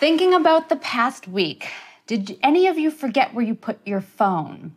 Thinking 0.00 0.32
about 0.32 0.70
the 0.70 0.76
past 0.76 1.28
week, 1.28 1.68
did 2.06 2.38
any 2.42 2.66
of 2.66 2.78
you 2.78 2.90
forget 2.90 3.34
where 3.34 3.44
you 3.44 3.54
put 3.54 3.86
your 3.86 4.00
phone? 4.00 4.74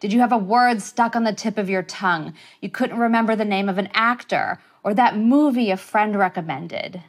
Did 0.00 0.10
you 0.10 0.20
have 0.20 0.32
a 0.32 0.38
word 0.38 0.80
stuck 0.80 1.14
on 1.14 1.24
the 1.24 1.34
tip 1.34 1.58
of 1.58 1.68
your 1.68 1.82
tongue? 1.82 2.32
You 2.62 2.70
couldn't 2.70 2.98
remember 2.98 3.36
the 3.36 3.44
name 3.44 3.68
of 3.68 3.76
an 3.76 3.90
actor 3.92 4.58
or 4.82 4.94
that 4.94 5.18
movie 5.18 5.70
a 5.70 5.76
friend 5.76 6.18
recommended? 6.18 7.02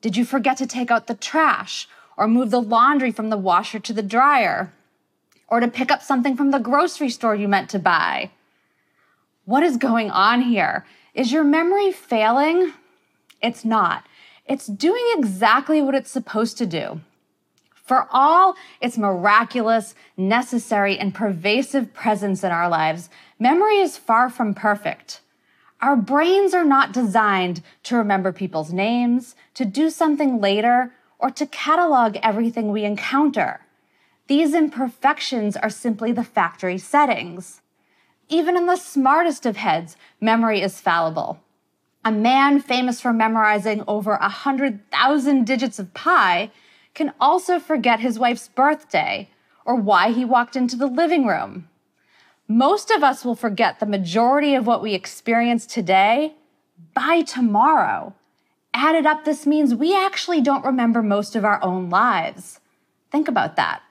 Did 0.00 0.16
you 0.16 0.24
forget 0.24 0.56
to 0.56 0.66
take 0.66 0.90
out 0.90 1.06
the 1.06 1.14
trash 1.14 1.86
or 2.16 2.26
move 2.26 2.50
the 2.50 2.60
laundry 2.60 3.12
from 3.12 3.30
the 3.30 3.38
washer 3.38 3.78
to 3.78 3.92
the 3.92 4.02
dryer? 4.02 4.72
Or 5.46 5.60
to 5.60 5.68
pick 5.68 5.92
up 5.92 6.02
something 6.02 6.36
from 6.36 6.50
the 6.50 6.58
grocery 6.58 7.10
store 7.10 7.36
you 7.36 7.46
meant 7.46 7.70
to 7.70 7.78
buy? 7.78 8.32
What 9.44 9.62
is 9.62 9.76
going 9.76 10.10
on 10.10 10.42
here? 10.42 10.84
Is 11.14 11.30
your 11.30 11.44
memory 11.44 11.92
failing? 11.92 12.72
It's 13.40 13.64
not. 13.64 14.04
It's 14.50 14.66
doing 14.66 15.04
exactly 15.16 15.80
what 15.80 15.94
it's 15.94 16.10
supposed 16.10 16.58
to 16.58 16.66
do. 16.66 17.02
For 17.72 18.08
all 18.10 18.56
its 18.80 18.98
miraculous, 18.98 19.94
necessary, 20.16 20.98
and 20.98 21.14
pervasive 21.14 21.94
presence 21.94 22.42
in 22.42 22.50
our 22.50 22.68
lives, 22.68 23.10
memory 23.38 23.76
is 23.76 23.96
far 23.96 24.28
from 24.28 24.54
perfect. 24.54 25.20
Our 25.80 25.94
brains 25.94 26.52
are 26.52 26.64
not 26.64 26.92
designed 26.92 27.62
to 27.84 27.94
remember 27.94 28.32
people's 28.32 28.72
names, 28.72 29.36
to 29.54 29.64
do 29.64 29.88
something 29.88 30.40
later, 30.40 30.94
or 31.20 31.30
to 31.30 31.46
catalog 31.46 32.16
everything 32.20 32.72
we 32.72 32.82
encounter. 32.82 33.60
These 34.26 34.52
imperfections 34.52 35.56
are 35.56 35.70
simply 35.70 36.10
the 36.10 36.24
factory 36.24 36.76
settings. 36.76 37.60
Even 38.28 38.56
in 38.56 38.66
the 38.66 38.74
smartest 38.74 39.46
of 39.46 39.58
heads, 39.58 39.96
memory 40.20 40.60
is 40.60 40.80
fallible. 40.80 41.38
A 42.04 42.12
man 42.12 42.60
famous 42.60 43.00
for 43.00 43.12
memorizing 43.12 43.84
over 43.86 44.14
a 44.14 44.20
100,000 44.20 45.44
digits 45.44 45.78
of 45.78 45.92
pi 45.92 46.50
can 46.94 47.12
also 47.20 47.58
forget 47.58 48.00
his 48.00 48.18
wife's 48.18 48.48
birthday 48.48 49.28
or 49.66 49.74
why 49.76 50.10
he 50.10 50.24
walked 50.24 50.56
into 50.56 50.76
the 50.76 50.86
living 50.86 51.26
room. 51.26 51.68
Most 52.48 52.90
of 52.90 53.04
us 53.04 53.24
will 53.24 53.36
forget 53.36 53.78
the 53.78 53.86
majority 53.86 54.54
of 54.54 54.66
what 54.66 54.82
we 54.82 54.94
experience 54.94 55.66
today 55.66 56.34
by 56.94 57.22
tomorrow. 57.22 58.14
Added 58.72 59.04
up, 59.04 59.24
this 59.24 59.46
means 59.46 59.74
we 59.74 59.94
actually 59.94 60.40
don't 60.40 60.64
remember 60.64 61.02
most 61.02 61.36
of 61.36 61.44
our 61.44 61.62
own 61.62 61.90
lives. 61.90 62.60
Think 63.12 63.28
about 63.28 63.56
that. 63.56 63.82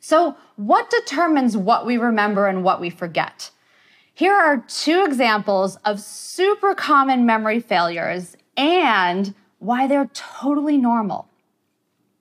So, 0.00 0.36
what 0.56 0.90
determines 0.90 1.56
what 1.56 1.84
we 1.84 1.98
remember 1.98 2.46
and 2.46 2.64
what 2.64 2.80
we 2.80 2.90
forget? 2.90 3.50
Here 4.18 4.34
are 4.34 4.64
two 4.66 5.04
examples 5.04 5.76
of 5.84 6.00
super 6.00 6.74
common 6.74 7.24
memory 7.24 7.60
failures 7.60 8.36
and 8.56 9.32
why 9.60 9.86
they're 9.86 10.10
totally 10.12 10.76
normal. 10.76 11.28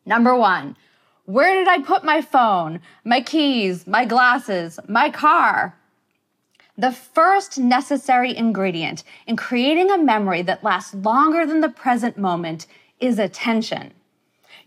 Number 0.06 0.36
one, 0.36 0.78
where 1.26 1.56
did 1.56 1.68
I 1.68 1.82
put 1.82 2.04
my 2.04 2.22
phone, 2.22 2.82
my 3.04 3.22
keys, 3.22 3.88
my 3.88 4.06
glasses, 4.06 4.80
my 4.88 5.10
car? 5.10 5.76
The 6.78 6.92
first 6.92 7.58
necessary 7.58 8.38
ingredient 8.38 9.04
in 9.26 9.36
creating 9.36 9.90
a 9.90 9.98
memory 9.98 10.44
that 10.44 10.64
lasts 10.64 10.94
longer 10.94 11.48
than 11.48 11.62
the 11.62 11.70
present 11.70 12.16
moment 12.16 12.68
is 13.00 13.18
attention. 13.18 13.92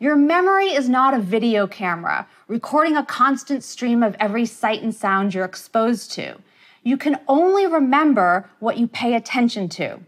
Your 0.00 0.16
memory 0.16 0.70
is 0.70 0.88
not 0.88 1.14
a 1.14 1.20
video 1.20 1.68
camera 1.68 2.26
recording 2.48 2.96
a 2.96 3.06
constant 3.06 3.62
stream 3.62 4.02
of 4.02 4.16
every 4.18 4.46
sight 4.46 4.82
and 4.82 4.92
sound 4.92 5.32
you're 5.32 5.44
exposed 5.44 6.10
to. 6.14 6.34
You 6.82 6.96
can 6.96 7.20
only 7.28 7.66
remember 7.66 8.48
what 8.58 8.78
you 8.78 8.86
pay 8.86 9.14
attention 9.14 9.68
to. 9.70 10.00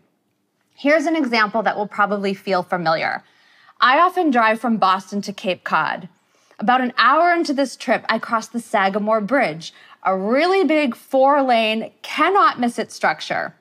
Here's 0.74 1.06
an 1.06 1.16
example 1.16 1.62
that 1.62 1.76
will 1.76 1.86
probably 1.86 2.34
feel 2.34 2.62
familiar. 2.62 3.22
I 3.80 3.98
often 3.98 4.30
drive 4.30 4.60
from 4.60 4.78
Boston 4.78 5.20
to 5.22 5.32
Cape 5.32 5.64
Cod. 5.64 6.08
About 6.58 6.80
an 6.80 6.92
hour 6.96 7.32
into 7.32 7.52
this 7.52 7.76
trip, 7.76 8.04
I 8.08 8.18
crossed 8.18 8.52
the 8.52 8.60
Sagamore 8.60 9.20
Bridge, 9.20 9.74
a 10.04 10.16
really 10.16 10.64
big 10.64 10.94
four 10.94 11.42
lane, 11.42 11.92
cannot 12.02 12.60
miss 12.60 12.78
it 12.78 12.90
structure. 12.90 13.54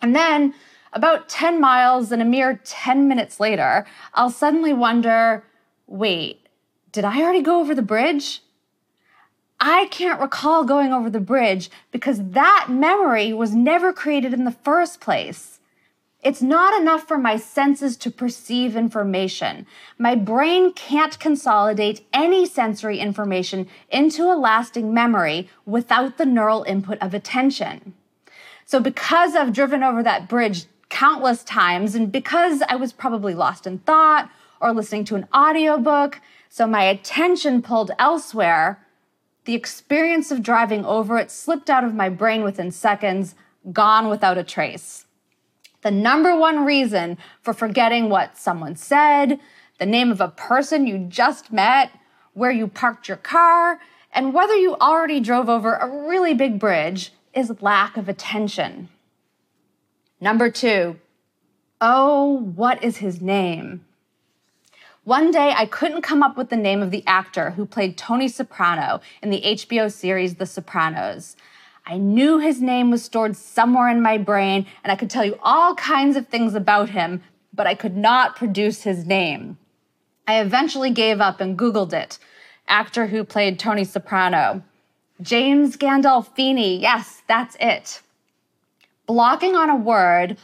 And 0.00 0.14
then, 0.14 0.54
about 0.92 1.28
10 1.28 1.60
miles 1.60 2.12
and 2.12 2.22
a 2.22 2.24
mere 2.24 2.60
10 2.64 3.08
minutes 3.08 3.40
later, 3.40 3.86
I'll 4.14 4.30
suddenly 4.30 4.72
wonder 4.72 5.44
wait, 5.88 6.48
did 6.90 7.04
I 7.04 7.22
already 7.22 7.42
go 7.42 7.60
over 7.60 7.74
the 7.74 7.82
bridge? 7.82 8.42
I 9.58 9.86
can't 9.90 10.20
recall 10.20 10.64
going 10.64 10.92
over 10.92 11.08
the 11.08 11.20
bridge 11.20 11.70
because 11.90 12.30
that 12.30 12.66
memory 12.68 13.32
was 13.32 13.54
never 13.54 13.92
created 13.92 14.34
in 14.34 14.44
the 14.44 14.50
first 14.50 15.00
place. 15.00 15.60
It's 16.22 16.42
not 16.42 16.78
enough 16.80 17.06
for 17.06 17.18
my 17.18 17.36
senses 17.36 17.96
to 17.98 18.10
perceive 18.10 18.74
information. 18.74 19.64
My 19.96 20.14
brain 20.14 20.72
can't 20.72 21.18
consolidate 21.20 22.04
any 22.12 22.44
sensory 22.46 22.98
information 22.98 23.68
into 23.90 24.24
a 24.24 24.34
lasting 24.34 24.92
memory 24.92 25.48
without 25.64 26.18
the 26.18 26.26
neural 26.26 26.64
input 26.64 26.98
of 27.00 27.14
attention. 27.14 27.94
So, 28.64 28.80
because 28.80 29.36
I've 29.36 29.52
driven 29.52 29.84
over 29.84 30.02
that 30.02 30.28
bridge 30.28 30.64
countless 30.88 31.44
times, 31.44 31.94
and 31.94 32.10
because 32.10 32.60
I 32.68 32.74
was 32.74 32.92
probably 32.92 33.34
lost 33.34 33.66
in 33.66 33.78
thought 33.78 34.28
or 34.60 34.72
listening 34.72 35.04
to 35.04 35.14
an 35.14 35.28
audiobook, 35.32 36.20
so 36.48 36.66
my 36.66 36.82
attention 36.82 37.62
pulled 37.62 37.92
elsewhere, 37.98 38.84
the 39.46 39.54
experience 39.54 40.30
of 40.30 40.42
driving 40.42 40.84
over 40.84 41.18
it 41.18 41.30
slipped 41.30 41.70
out 41.70 41.82
of 41.82 41.94
my 41.94 42.08
brain 42.08 42.44
within 42.44 42.70
seconds, 42.70 43.34
gone 43.72 44.08
without 44.08 44.38
a 44.38 44.44
trace 44.44 45.06
the 45.86 45.90
number 45.92 46.34
one 46.34 46.64
reason 46.64 47.16
for 47.42 47.52
forgetting 47.52 48.08
what 48.08 48.36
someone 48.36 48.74
said, 48.74 49.38
the 49.78 49.86
name 49.86 50.10
of 50.10 50.20
a 50.20 50.26
person 50.26 50.84
you 50.84 50.98
just 50.98 51.52
met, 51.52 51.92
where 52.34 52.50
you 52.50 52.66
parked 52.66 53.06
your 53.06 53.18
car, 53.18 53.78
and 54.12 54.34
whether 54.34 54.56
you 54.56 54.74
already 54.80 55.20
drove 55.20 55.48
over 55.48 55.74
a 55.74 56.08
really 56.08 56.34
big 56.34 56.58
bridge 56.58 57.12
is 57.34 57.62
lack 57.62 57.96
of 57.96 58.08
attention. 58.08 58.88
Number 60.20 60.50
two, 60.50 60.98
oh, 61.80 62.32
what 62.56 62.82
is 62.82 62.96
his 62.96 63.20
name? 63.20 63.85
One 65.06 65.30
day, 65.30 65.54
I 65.56 65.66
couldn't 65.66 66.02
come 66.02 66.24
up 66.24 66.36
with 66.36 66.50
the 66.50 66.56
name 66.56 66.82
of 66.82 66.90
the 66.90 67.04
actor 67.06 67.50
who 67.50 67.64
played 67.64 67.96
Tony 67.96 68.26
Soprano 68.26 69.00
in 69.22 69.30
the 69.30 69.40
HBO 69.40 69.88
series 69.88 70.34
The 70.34 70.46
Sopranos. 70.46 71.36
I 71.86 71.96
knew 71.96 72.38
his 72.40 72.60
name 72.60 72.90
was 72.90 73.04
stored 73.04 73.36
somewhere 73.36 73.88
in 73.88 74.02
my 74.02 74.18
brain, 74.18 74.66
and 74.82 74.90
I 74.90 74.96
could 74.96 75.08
tell 75.08 75.24
you 75.24 75.38
all 75.44 75.76
kinds 75.76 76.16
of 76.16 76.26
things 76.26 76.56
about 76.56 76.90
him, 76.90 77.22
but 77.54 77.68
I 77.68 77.76
could 77.76 77.96
not 77.96 78.34
produce 78.34 78.82
his 78.82 79.06
name. 79.06 79.58
I 80.26 80.40
eventually 80.40 80.90
gave 80.90 81.20
up 81.20 81.40
and 81.40 81.56
Googled 81.56 81.92
it. 81.92 82.18
Actor 82.66 83.06
who 83.06 83.22
played 83.22 83.60
Tony 83.60 83.84
Soprano. 83.84 84.64
James 85.22 85.76
Gandolfini, 85.76 86.80
yes, 86.80 87.22
that's 87.28 87.56
it. 87.60 88.02
Blocking 89.06 89.54
on 89.54 89.70
a 89.70 89.76
word, 89.76 90.36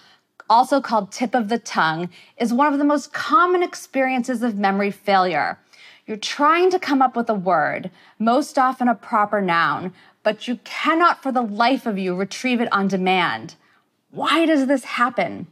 also 0.53 0.83
called 0.83 1.11
tip 1.11 1.35
of 1.35 1.49
the 1.49 1.59
tongue, 1.59 2.11
is 2.37 2.53
one 2.53 2.71
of 2.71 2.79
the 2.79 2.85
most 2.85 3.13
common 3.13 3.63
experiences 3.63 4.43
of 4.43 4.59
memory 4.59 4.91
failure. 4.91 5.59
You're 6.07 6.19
trying 6.19 6.71
to 6.73 6.79
come 6.79 7.01
up 7.01 7.17
with 7.17 7.31
a 7.31 7.35
word, 7.35 7.91
most 8.19 8.59
often 8.59 8.87
a 8.87 8.95
proper 8.95 9.41
noun, 9.41 9.95
but 10.23 10.47
you 10.47 10.59
cannot 10.63 11.23
for 11.23 11.33
the 11.33 11.41
life 11.41 11.87
of 11.87 11.99
you 11.99 12.15
retrieve 12.15 12.61
it 12.61 12.71
on 12.71 12.87
demand. 12.87 13.55
Why 14.11 14.45
does 14.45 14.67
this 14.67 14.85
happen? 14.85 15.47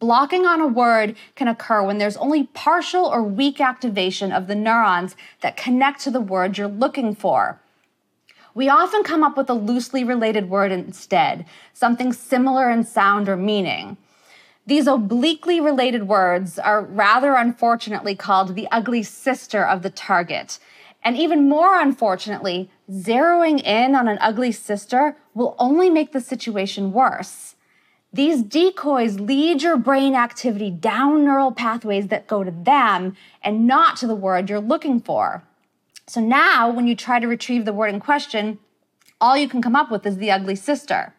Blocking 0.00 0.46
on 0.46 0.60
a 0.60 0.66
word 0.66 1.14
can 1.36 1.46
occur 1.46 1.84
when 1.84 1.98
there's 1.98 2.16
only 2.16 2.44
partial 2.44 3.04
or 3.04 3.22
weak 3.22 3.60
activation 3.60 4.32
of 4.32 4.48
the 4.48 4.56
neurons 4.56 5.14
that 5.42 5.56
connect 5.56 6.00
to 6.00 6.10
the 6.10 6.20
word 6.20 6.58
you're 6.58 6.66
looking 6.66 7.14
for. 7.14 7.60
We 8.52 8.68
often 8.68 9.04
come 9.04 9.22
up 9.22 9.36
with 9.36 9.48
a 9.48 9.54
loosely 9.54 10.02
related 10.02 10.50
word 10.50 10.72
instead, 10.72 11.46
something 11.72 12.12
similar 12.12 12.68
in 12.68 12.82
sound 12.82 13.28
or 13.28 13.36
meaning. 13.36 13.96
These 14.68 14.86
obliquely 14.86 15.62
related 15.62 16.08
words 16.08 16.58
are 16.58 16.82
rather 16.82 17.36
unfortunately 17.36 18.14
called 18.14 18.54
the 18.54 18.68
ugly 18.70 19.02
sister 19.02 19.64
of 19.64 19.80
the 19.80 19.88
target. 19.88 20.58
And 21.02 21.16
even 21.16 21.48
more 21.48 21.80
unfortunately, 21.80 22.70
zeroing 22.90 23.64
in 23.64 23.94
on 23.94 24.08
an 24.08 24.18
ugly 24.20 24.52
sister 24.52 25.16
will 25.32 25.56
only 25.58 25.88
make 25.88 26.12
the 26.12 26.20
situation 26.20 26.92
worse. 26.92 27.56
These 28.12 28.42
decoys 28.42 29.18
lead 29.18 29.62
your 29.62 29.78
brain 29.78 30.14
activity 30.14 30.70
down 30.70 31.24
neural 31.24 31.52
pathways 31.52 32.08
that 32.08 32.26
go 32.26 32.44
to 32.44 32.50
them 32.50 33.16
and 33.42 33.66
not 33.66 33.96
to 33.96 34.06
the 34.06 34.14
word 34.14 34.50
you're 34.50 34.60
looking 34.60 35.00
for. 35.00 35.44
So 36.06 36.20
now, 36.20 36.70
when 36.70 36.86
you 36.86 36.94
try 36.94 37.20
to 37.20 37.26
retrieve 37.26 37.64
the 37.64 37.72
word 37.72 37.94
in 37.94 38.00
question, 38.00 38.58
all 39.18 39.34
you 39.34 39.48
can 39.48 39.62
come 39.62 39.76
up 39.76 39.90
with 39.90 40.04
is 40.04 40.18
the 40.18 40.30
ugly 40.30 40.56
sister. 40.56 41.14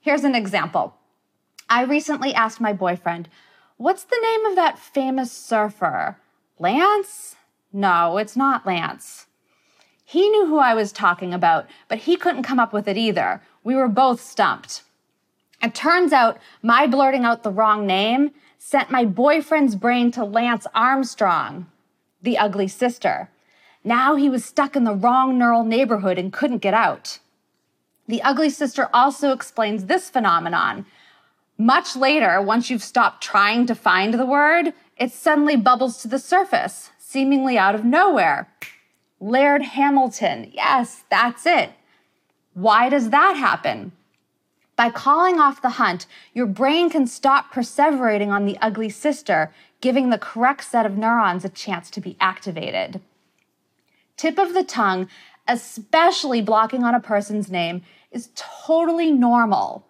Here's 0.00 0.24
an 0.24 0.34
example. 0.34 0.96
I 1.72 1.84
recently 1.84 2.34
asked 2.34 2.60
my 2.60 2.74
boyfriend, 2.74 3.30
What's 3.78 4.04
the 4.04 4.20
name 4.22 4.44
of 4.44 4.56
that 4.56 4.78
famous 4.78 5.32
surfer? 5.32 6.18
Lance? 6.58 7.36
No, 7.72 8.18
it's 8.18 8.36
not 8.36 8.66
Lance. 8.66 9.26
He 10.04 10.28
knew 10.28 10.44
who 10.44 10.58
I 10.58 10.74
was 10.74 10.92
talking 10.92 11.32
about, 11.32 11.66
but 11.88 12.00
he 12.00 12.16
couldn't 12.16 12.42
come 12.42 12.60
up 12.60 12.74
with 12.74 12.86
it 12.86 12.98
either. 12.98 13.40
We 13.64 13.74
were 13.74 13.88
both 13.88 14.20
stumped. 14.20 14.82
It 15.62 15.74
turns 15.74 16.12
out 16.12 16.36
my 16.60 16.86
blurting 16.86 17.24
out 17.24 17.42
the 17.42 17.50
wrong 17.50 17.86
name 17.86 18.32
sent 18.58 18.90
my 18.90 19.06
boyfriend's 19.06 19.74
brain 19.74 20.10
to 20.10 20.24
Lance 20.26 20.66
Armstrong, 20.74 21.68
the 22.20 22.36
ugly 22.36 22.68
sister. 22.68 23.30
Now 23.82 24.16
he 24.16 24.28
was 24.28 24.44
stuck 24.44 24.76
in 24.76 24.84
the 24.84 24.94
wrong 24.94 25.38
neural 25.38 25.64
neighborhood 25.64 26.18
and 26.18 26.34
couldn't 26.34 26.58
get 26.58 26.74
out. 26.74 27.18
The 28.08 28.20
ugly 28.20 28.50
sister 28.50 28.90
also 28.92 29.32
explains 29.32 29.86
this 29.86 30.10
phenomenon. 30.10 30.84
Much 31.64 31.94
later, 31.94 32.42
once 32.42 32.70
you've 32.70 32.82
stopped 32.82 33.22
trying 33.22 33.66
to 33.66 33.74
find 33.76 34.14
the 34.14 34.26
word, 34.26 34.74
it 34.96 35.12
suddenly 35.12 35.54
bubbles 35.54 36.02
to 36.02 36.08
the 36.08 36.18
surface, 36.18 36.90
seemingly 36.98 37.56
out 37.56 37.72
of 37.72 37.84
nowhere. 37.84 38.48
Laird 39.20 39.62
Hamilton, 39.62 40.50
yes, 40.52 41.04
that's 41.08 41.46
it. 41.46 41.70
Why 42.54 42.88
does 42.88 43.10
that 43.10 43.36
happen? 43.36 43.92
By 44.74 44.90
calling 44.90 45.38
off 45.38 45.62
the 45.62 45.78
hunt, 45.78 46.06
your 46.34 46.46
brain 46.46 46.90
can 46.90 47.06
stop 47.06 47.52
perseverating 47.52 48.32
on 48.32 48.44
the 48.44 48.58
ugly 48.60 48.88
sister, 48.88 49.54
giving 49.80 50.10
the 50.10 50.18
correct 50.18 50.64
set 50.64 50.84
of 50.84 50.98
neurons 50.98 51.44
a 51.44 51.48
chance 51.48 51.90
to 51.90 52.00
be 52.00 52.16
activated. 52.18 53.00
Tip 54.16 54.36
of 54.36 54.52
the 54.52 54.64
tongue, 54.64 55.08
especially 55.46 56.42
blocking 56.42 56.82
on 56.82 56.96
a 56.96 56.98
person's 56.98 57.48
name, 57.48 57.82
is 58.10 58.30
totally 58.34 59.12
normal. 59.12 59.86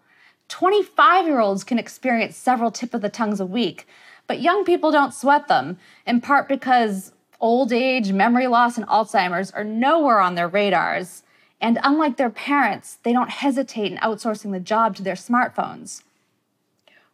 25 0.52 1.26
year 1.26 1.40
olds 1.40 1.64
can 1.64 1.78
experience 1.78 2.36
several 2.36 2.70
tip 2.70 2.92
of 2.92 3.00
the 3.00 3.08
tongues 3.08 3.40
a 3.40 3.46
week, 3.46 3.88
but 4.26 4.42
young 4.42 4.66
people 4.66 4.92
don't 4.92 5.14
sweat 5.14 5.48
them, 5.48 5.78
in 6.06 6.20
part 6.20 6.46
because 6.46 7.12
old 7.40 7.72
age, 7.72 8.12
memory 8.12 8.46
loss, 8.46 8.76
and 8.76 8.86
Alzheimer's 8.86 9.50
are 9.52 9.64
nowhere 9.64 10.20
on 10.20 10.34
their 10.34 10.46
radars. 10.46 11.22
And 11.58 11.78
unlike 11.82 12.18
their 12.18 12.28
parents, 12.28 12.98
they 13.02 13.14
don't 13.14 13.30
hesitate 13.30 13.92
in 13.92 13.98
outsourcing 13.98 14.52
the 14.52 14.60
job 14.60 14.94
to 14.96 15.02
their 15.02 15.14
smartphones. 15.14 16.02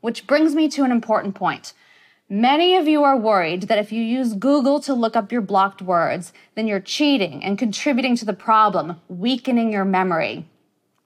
Which 0.00 0.26
brings 0.26 0.56
me 0.56 0.68
to 0.70 0.82
an 0.82 0.90
important 0.90 1.36
point. 1.36 1.74
Many 2.28 2.74
of 2.74 2.88
you 2.88 3.04
are 3.04 3.16
worried 3.16 3.68
that 3.68 3.78
if 3.78 3.92
you 3.92 4.02
use 4.02 4.34
Google 4.34 4.80
to 4.80 4.92
look 4.92 5.14
up 5.14 5.30
your 5.30 5.42
blocked 5.42 5.80
words, 5.80 6.32
then 6.56 6.66
you're 6.66 6.80
cheating 6.80 7.44
and 7.44 7.56
contributing 7.56 8.16
to 8.16 8.24
the 8.24 8.32
problem, 8.32 9.00
weakening 9.08 9.70
your 9.70 9.84
memory. 9.84 10.44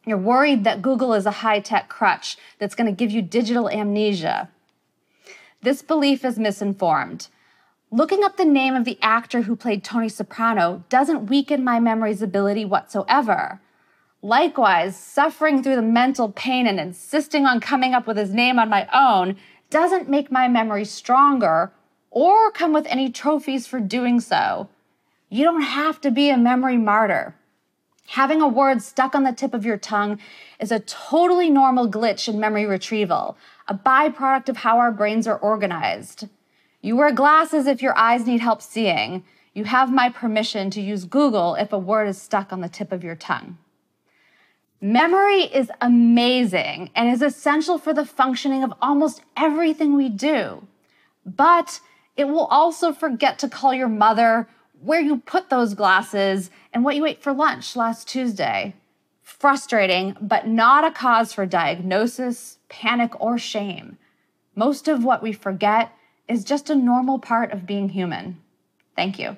You're 0.04 0.18
worried 0.18 0.64
that 0.64 0.82
Google 0.82 1.14
is 1.14 1.26
a 1.26 1.30
high 1.30 1.60
tech 1.60 1.88
crutch 1.88 2.36
that's 2.58 2.74
going 2.74 2.88
to 2.88 2.92
give 2.96 3.10
you 3.10 3.22
digital 3.22 3.70
amnesia. 3.70 4.50
This 5.62 5.80
belief 5.80 6.24
is 6.24 6.38
misinformed. 6.38 7.28
Looking 7.92 8.24
up 8.24 8.36
the 8.36 8.44
name 8.44 8.74
of 8.74 8.84
the 8.84 8.98
actor 9.00 9.42
who 9.42 9.54
played 9.54 9.84
Tony 9.84 10.08
Soprano 10.08 10.82
doesn't 10.88 11.26
weaken 11.26 11.62
my 11.62 11.78
memory's 11.78 12.22
ability 12.22 12.64
whatsoever. 12.64 13.60
Likewise, 14.22 14.96
suffering 14.96 15.62
through 15.62 15.76
the 15.76 15.82
mental 15.82 16.30
pain 16.30 16.66
and 16.66 16.80
insisting 16.80 17.44
on 17.44 17.60
coming 17.60 17.92
up 17.92 18.06
with 18.06 18.16
his 18.16 18.32
name 18.32 18.58
on 18.58 18.68
my 18.68 18.88
own 18.92 19.36
doesn't 19.70 20.08
make 20.08 20.32
my 20.32 20.48
memory 20.48 20.84
stronger 20.84 21.72
or 22.10 22.50
come 22.50 22.72
with 22.72 22.86
any 22.86 23.10
trophies 23.10 23.66
for 23.66 23.78
doing 23.78 24.20
so. 24.20 24.68
You 25.28 25.44
don't 25.44 25.62
have 25.62 26.00
to 26.02 26.10
be 26.10 26.28
a 26.28 26.36
memory 26.36 26.76
martyr. 26.76 27.34
Having 28.08 28.42
a 28.42 28.48
word 28.48 28.82
stuck 28.82 29.14
on 29.14 29.24
the 29.24 29.32
tip 29.32 29.54
of 29.54 29.64
your 29.64 29.76
tongue 29.76 30.18
is 30.60 30.70
a 30.70 30.80
totally 30.80 31.48
normal 31.48 31.88
glitch 31.88 32.28
in 32.28 32.38
memory 32.38 32.66
retrieval, 32.66 33.36
a 33.68 33.74
byproduct 33.74 34.48
of 34.48 34.58
how 34.58 34.78
our 34.78 34.92
brains 34.92 35.26
are 35.26 35.38
organized. 35.38 36.28
You 36.80 36.96
wear 36.96 37.12
glasses 37.12 37.66
if 37.66 37.80
your 37.80 37.96
eyes 37.96 38.26
need 38.26 38.40
help 38.40 38.60
seeing. 38.60 39.24
You 39.54 39.64
have 39.64 39.92
my 39.92 40.08
permission 40.08 40.70
to 40.70 40.80
use 40.80 41.04
Google 41.04 41.54
if 41.54 41.72
a 41.72 41.78
word 41.78 42.08
is 42.08 42.20
stuck 42.20 42.52
on 42.52 42.60
the 42.60 42.68
tip 42.68 42.90
of 42.90 43.04
your 43.04 43.14
tongue. 43.14 43.58
Memory 44.80 45.42
is 45.42 45.70
amazing 45.80 46.90
and 46.96 47.08
is 47.08 47.22
essential 47.22 47.78
for 47.78 47.94
the 47.94 48.04
functioning 48.04 48.64
of 48.64 48.74
almost 48.82 49.22
everything 49.36 49.94
we 49.94 50.08
do. 50.08 50.66
But 51.24 51.80
it 52.16 52.24
will 52.24 52.46
also 52.46 52.92
forget 52.92 53.38
to 53.38 53.48
call 53.48 53.72
your 53.72 53.88
mother, 53.88 54.48
where 54.82 55.00
you 55.00 55.18
put 55.18 55.48
those 55.48 55.74
glasses, 55.74 56.50
and 56.72 56.84
what 56.84 56.96
you 56.96 57.06
ate 57.06 57.22
for 57.22 57.32
lunch 57.32 57.76
last 57.76 58.08
Tuesday. 58.08 58.74
Frustrating, 59.22 60.16
but 60.20 60.46
not 60.46 60.84
a 60.84 60.90
cause 60.90 61.32
for 61.32 61.46
diagnosis, 61.46 62.58
panic, 62.68 63.18
or 63.20 63.38
shame. 63.38 63.98
Most 64.54 64.88
of 64.88 65.04
what 65.04 65.22
we 65.22 65.32
forget 65.32 65.92
is 66.28 66.44
just 66.44 66.70
a 66.70 66.74
normal 66.74 67.18
part 67.18 67.52
of 67.52 67.66
being 67.66 67.90
human. 67.90 68.40
Thank 68.96 69.18
you. 69.18 69.36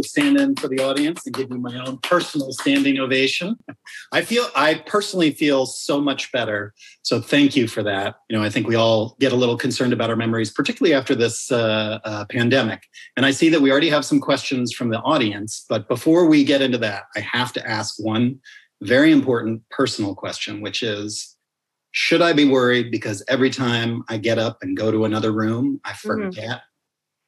Will 0.00 0.04
stand 0.04 0.38
in 0.38 0.56
for 0.56 0.66
the 0.66 0.80
audience 0.80 1.26
and 1.26 1.34
give 1.34 1.50
you 1.50 1.58
my 1.58 1.78
own 1.78 1.98
personal 1.98 2.52
standing 2.52 2.98
ovation. 2.98 3.58
I 4.12 4.22
feel, 4.22 4.46
I 4.56 4.76
personally 4.86 5.30
feel 5.30 5.66
so 5.66 6.00
much 6.00 6.32
better. 6.32 6.72
So 7.02 7.20
thank 7.20 7.54
you 7.54 7.68
for 7.68 7.82
that. 7.82 8.14
You 8.30 8.38
know, 8.38 8.42
I 8.42 8.48
think 8.48 8.66
we 8.66 8.76
all 8.76 9.14
get 9.20 9.30
a 9.30 9.36
little 9.36 9.58
concerned 9.58 9.92
about 9.92 10.08
our 10.08 10.16
memories, 10.16 10.50
particularly 10.50 10.94
after 10.94 11.14
this 11.14 11.52
uh, 11.52 11.98
uh, 12.02 12.24
pandemic. 12.30 12.84
And 13.14 13.26
I 13.26 13.30
see 13.30 13.50
that 13.50 13.60
we 13.60 13.70
already 13.70 13.90
have 13.90 14.06
some 14.06 14.20
questions 14.20 14.72
from 14.72 14.88
the 14.88 15.00
audience. 15.00 15.66
But 15.68 15.86
before 15.86 16.24
we 16.24 16.44
get 16.44 16.62
into 16.62 16.78
that, 16.78 17.02
I 17.14 17.20
have 17.20 17.52
to 17.52 17.68
ask 17.68 17.96
one 17.98 18.38
very 18.80 19.12
important 19.12 19.62
personal 19.68 20.14
question, 20.14 20.62
which 20.62 20.82
is 20.82 21.36
should 21.92 22.22
I 22.22 22.32
be 22.32 22.48
worried 22.48 22.90
because 22.90 23.22
every 23.28 23.50
time 23.50 24.02
I 24.08 24.16
get 24.16 24.38
up 24.38 24.60
and 24.62 24.78
go 24.78 24.90
to 24.90 25.04
another 25.04 25.32
room, 25.32 25.78
I 25.84 25.90
mm-hmm. 25.90 26.08
forget 26.08 26.44
mm-hmm. 26.48 26.69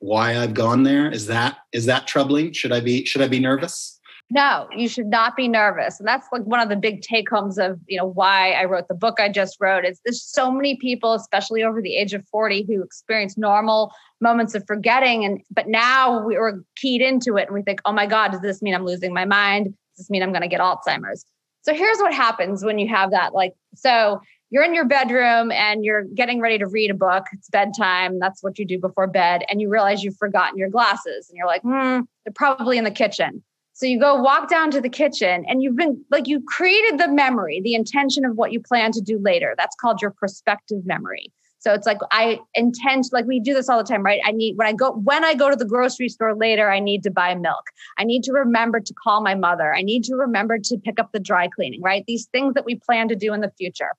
Why 0.03 0.37
I've 0.37 0.53
gone 0.53 0.83
there? 0.83 1.11
Is 1.11 1.27
that 1.29 1.59
is 1.73 1.87
that 1.87 2.07
troubling? 2.07 2.53
Should 2.53 2.73
I 2.73 2.81
be 2.81 3.05
should 3.05 3.23
I 3.23 3.29
be 3.29 3.39
nervous? 3.39 4.01
No, 4.31 4.67
you 4.75 4.89
should 4.89 5.07
not 5.07 5.37
be 5.37 5.47
nervous. 5.47 6.01
And 6.01 6.09
that's 6.09 6.27
like 6.33 6.43
one 6.43 6.59
of 6.59 6.71
the 6.71 6.77
big 6.77 7.03
take 7.03 7.29
homes 7.29 7.59
of, 7.59 7.79
you 7.87 7.99
know, 7.99 8.07
why 8.07 8.53
I 8.53 8.65
wrote 8.65 8.89
the 8.89 8.95
book 8.95 9.21
I 9.21 9.29
just 9.29 9.59
wrote. 9.61 9.85
Is 9.85 10.01
there's 10.05 10.25
so 10.25 10.51
many 10.51 10.77
people, 10.77 11.13
especially 11.13 11.63
over 11.63 11.83
the 11.83 11.97
age 11.97 12.15
of 12.15 12.27
40, 12.29 12.65
who 12.67 12.83
experience 12.83 13.37
normal 13.37 13.93
moments 14.21 14.55
of 14.55 14.65
forgetting. 14.67 15.25
And 15.25 15.41
but 15.51 15.69
now 15.69 16.25
we're 16.25 16.63
keyed 16.77 17.03
into 17.03 17.37
it 17.37 17.47
and 17.47 17.55
we 17.55 17.63
think, 17.63 17.81
oh 17.85 17.93
my 17.93 18.07
God, 18.07 18.33
does 18.33 18.41
this 18.41 18.63
mean 18.63 18.75
I'm 18.75 18.87
losing 18.87 19.15
my 19.15 19.25
mind? 19.25 19.67
Does 19.67 20.07
this 20.07 20.11
mean 20.11 20.23
I'm 20.23 20.33
gonna 20.33 20.49
get 20.49 20.61
Alzheimer's? 20.61 21.25
So 21.63 21.75
here's 21.75 21.99
what 21.99 22.13
happens 22.13 22.65
when 22.65 22.79
you 22.79 22.89
have 22.89 23.13
that. 23.13 23.35
Like, 23.35 23.53
so 23.77 24.21
you're 24.53 24.63
in 24.63 24.75
your 24.75 24.85
bedroom 24.85 25.51
and 25.51 25.83
you're 25.83 26.05
getting 26.15 26.39
ready 26.39 26.59
to 26.59 26.67
read 26.67 26.91
a 26.91 26.95
book. 26.95 27.25
It's 27.33 27.49
bedtime. 27.49 28.19
That's 28.19 28.43
what 28.43 28.59
you 28.59 28.67
do 28.67 28.79
before 28.79 29.07
bed. 29.07 29.45
And 29.49 29.63
you 29.63 29.71
realize 29.71 30.05
you've 30.05 30.19
forgotten 30.19 30.59
your 30.59 30.69
glasses 30.69 31.31
and 31.31 31.39
you're 31.39 31.47
like, 31.47 31.63
hmm, 31.63 32.01
they're 32.25 32.35
probably 32.35 32.77
in 32.77 32.85
the 32.85 32.91
kitchen. 32.91 33.43
So 33.73 33.87
you 33.87 33.99
go 33.99 34.15
walk 34.21 34.51
down 34.51 34.71
to 34.73 34.81
the 34.83 34.91
kitchen 34.91 35.47
and 35.49 35.63
you've 35.63 35.77
been 35.77 36.05
like, 36.11 36.29
you 36.29 36.43
created 36.47 37.01
the 37.01 37.09
memory, 37.09 37.63
the 37.65 37.75
intention 37.75 38.27
of 38.27 38.37
what 38.37 38.53
you 38.53 38.61
plan 38.61 38.93
to 38.93 39.01
do 39.01 39.19
later. 39.19 39.55
That's 39.57 39.75
called 39.75 40.03
your 40.03 40.11
prospective 40.11 40.85
memory. 40.85 41.33
So 41.59 41.73
it's 41.73 41.87
like 41.87 41.99
I 42.11 42.39
intend 42.55 43.05
like 43.11 43.25
we 43.25 43.41
do 43.41 43.55
this 43.55 43.71
all 43.71 43.79
the 43.79 43.85
time, 43.85 44.03
right? 44.05 44.21
I 44.27 44.33
need 44.33 44.59
when 44.59 44.67
I 44.67 44.75
go 44.75 44.93
when 44.93 45.25
I 45.25 45.33
go 45.33 45.49
to 45.49 45.57
the 45.57 45.65
grocery 45.65 46.11
store 46.11 46.35
later, 46.35 46.71
I 46.71 46.81
need 46.81 47.05
to 47.05 47.11
buy 47.11 47.35
milk. 47.37 47.71
I 47.97 48.05
need 48.05 48.25
to 48.25 48.33
remember 48.33 48.81
to 48.81 48.95
call 49.03 49.23
my 49.23 49.35
mother. 49.35 49.73
I 49.73 49.81
need 49.81 50.03
to 50.05 50.17
remember 50.17 50.59
to 50.59 50.77
pick 50.77 50.99
up 50.99 51.11
the 51.13 51.21
dry 51.21 51.49
cleaning, 51.49 51.81
right? 51.81 52.05
These 52.07 52.27
things 52.27 52.55
that 52.55 52.67
we 52.67 52.75
plan 52.75 53.09
to 53.09 53.17
do 53.17 53.33
in 53.33 53.41
the 53.41 53.53
future. 53.57 53.93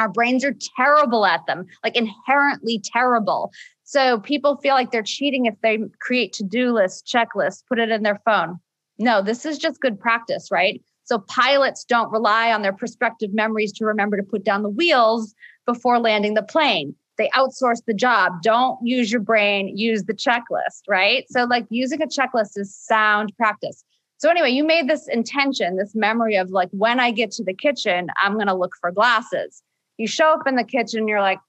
Our 0.00 0.08
brains 0.08 0.46
are 0.46 0.56
terrible 0.76 1.26
at 1.26 1.44
them, 1.46 1.66
like 1.84 1.94
inherently 1.94 2.82
terrible. 2.82 3.52
So 3.84 4.18
people 4.20 4.56
feel 4.56 4.74
like 4.74 4.90
they're 4.90 5.02
cheating 5.02 5.44
if 5.44 5.54
they 5.62 5.78
create 6.00 6.32
to 6.34 6.42
do 6.42 6.72
lists, 6.72 7.02
checklists, 7.12 7.62
put 7.68 7.78
it 7.78 7.90
in 7.90 8.02
their 8.02 8.18
phone. 8.24 8.58
No, 8.98 9.20
this 9.20 9.44
is 9.44 9.58
just 9.58 9.80
good 9.80 10.00
practice, 10.00 10.48
right? 10.50 10.82
So 11.04 11.18
pilots 11.18 11.84
don't 11.84 12.10
rely 12.10 12.50
on 12.50 12.62
their 12.62 12.72
prospective 12.72 13.34
memories 13.34 13.72
to 13.72 13.84
remember 13.84 14.16
to 14.16 14.22
put 14.22 14.42
down 14.42 14.62
the 14.62 14.70
wheels 14.70 15.34
before 15.66 15.98
landing 15.98 16.32
the 16.32 16.42
plane. 16.42 16.94
They 17.18 17.28
outsource 17.30 17.84
the 17.86 17.92
job. 17.92 18.40
Don't 18.42 18.78
use 18.82 19.12
your 19.12 19.20
brain, 19.20 19.76
use 19.76 20.04
the 20.04 20.14
checklist, 20.14 20.82
right? 20.88 21.26
So, 21.28 21.44
like 21.44 21.66
using 21.68 22.00
a 22.00 22.06
checklist 22.06 22.56
is 22.56 22.74
sound 22.74 23.34
practice. 23.36 23.84
So, 24.16 24.30
anyway, 24.30 24.50
you 24.50 24.64
made 24.64 24.88
this 24.88 25.08
intention, 25.08 25.76
this 25.76 25.94
memory 25.94 26.36
of 26.36 26.50
like, 26.50 26.70
when 26.70 27.00
I 27.00 27.10
get 27.10 27.32
to 27.32 27.44
the 27.44 27.54
kitchen, 27.54 28.08
I'm 28.16 28.34
going 28.34 28.46
to 28.46 28.54
look 28.54 28.72
for 28.80 28.90
glasses. 28.90 29.62
You 30.00 30.06
show 30.06 30.32
up 30.32 30.46
in 30.46 30.56
the 30.56 30.64
kitchen, 30.64 31.06
you're 31.06 31.20
like, 31.20 31.40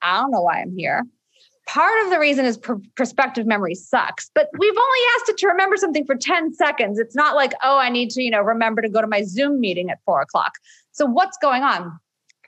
I 0.00 0.20
don't 0.20 0.30
know 0.30 0.42
why 0.42 0.60
I'm 0.60 0.76
here. 0.76 1.02
Part 1.66 2.04
of 2.04 2.10
the 2.10 2.20
reason 2.20 2.44
is 2.44 2.56
pr- 2.56 2.74
prospective 2.94 3.46
memory 3.46 3.74
sucks, 3.74 4.30
but 4.34 4.48
we've 4.58 4.76
only 4.76 4.98
asked 5.16 5.28
it 5.28 5.38
to 5.38 5.48
remember 5.48 5.76
something 5.76 6.06
for 6.06 6.14
10 6.14 6.54
seconds. 6.54 6.98
It's 6.98 7.16
not 7.16 7.34
like, 7.34 7.52
oh, 7.64 7.78
I 7.78 7.90
need 7.90 8.10
to, 8.10 8.22
you 8.22 8.30
know, 8.30 8.40
remember 8.40 8.80
to 8.80 8.88
go 8.88 9.00
to 9.00 9.06
my 9.08 9.22
Zoom 9.22 9.60
meeting 9.60 9.90
at 9.90 9.98
four 10.04 10.20
o'clock. 10.20 10.52
So 10.92 11.04
what's 11.04 11.36
going 11.42 11.62
on? 11.62 11.98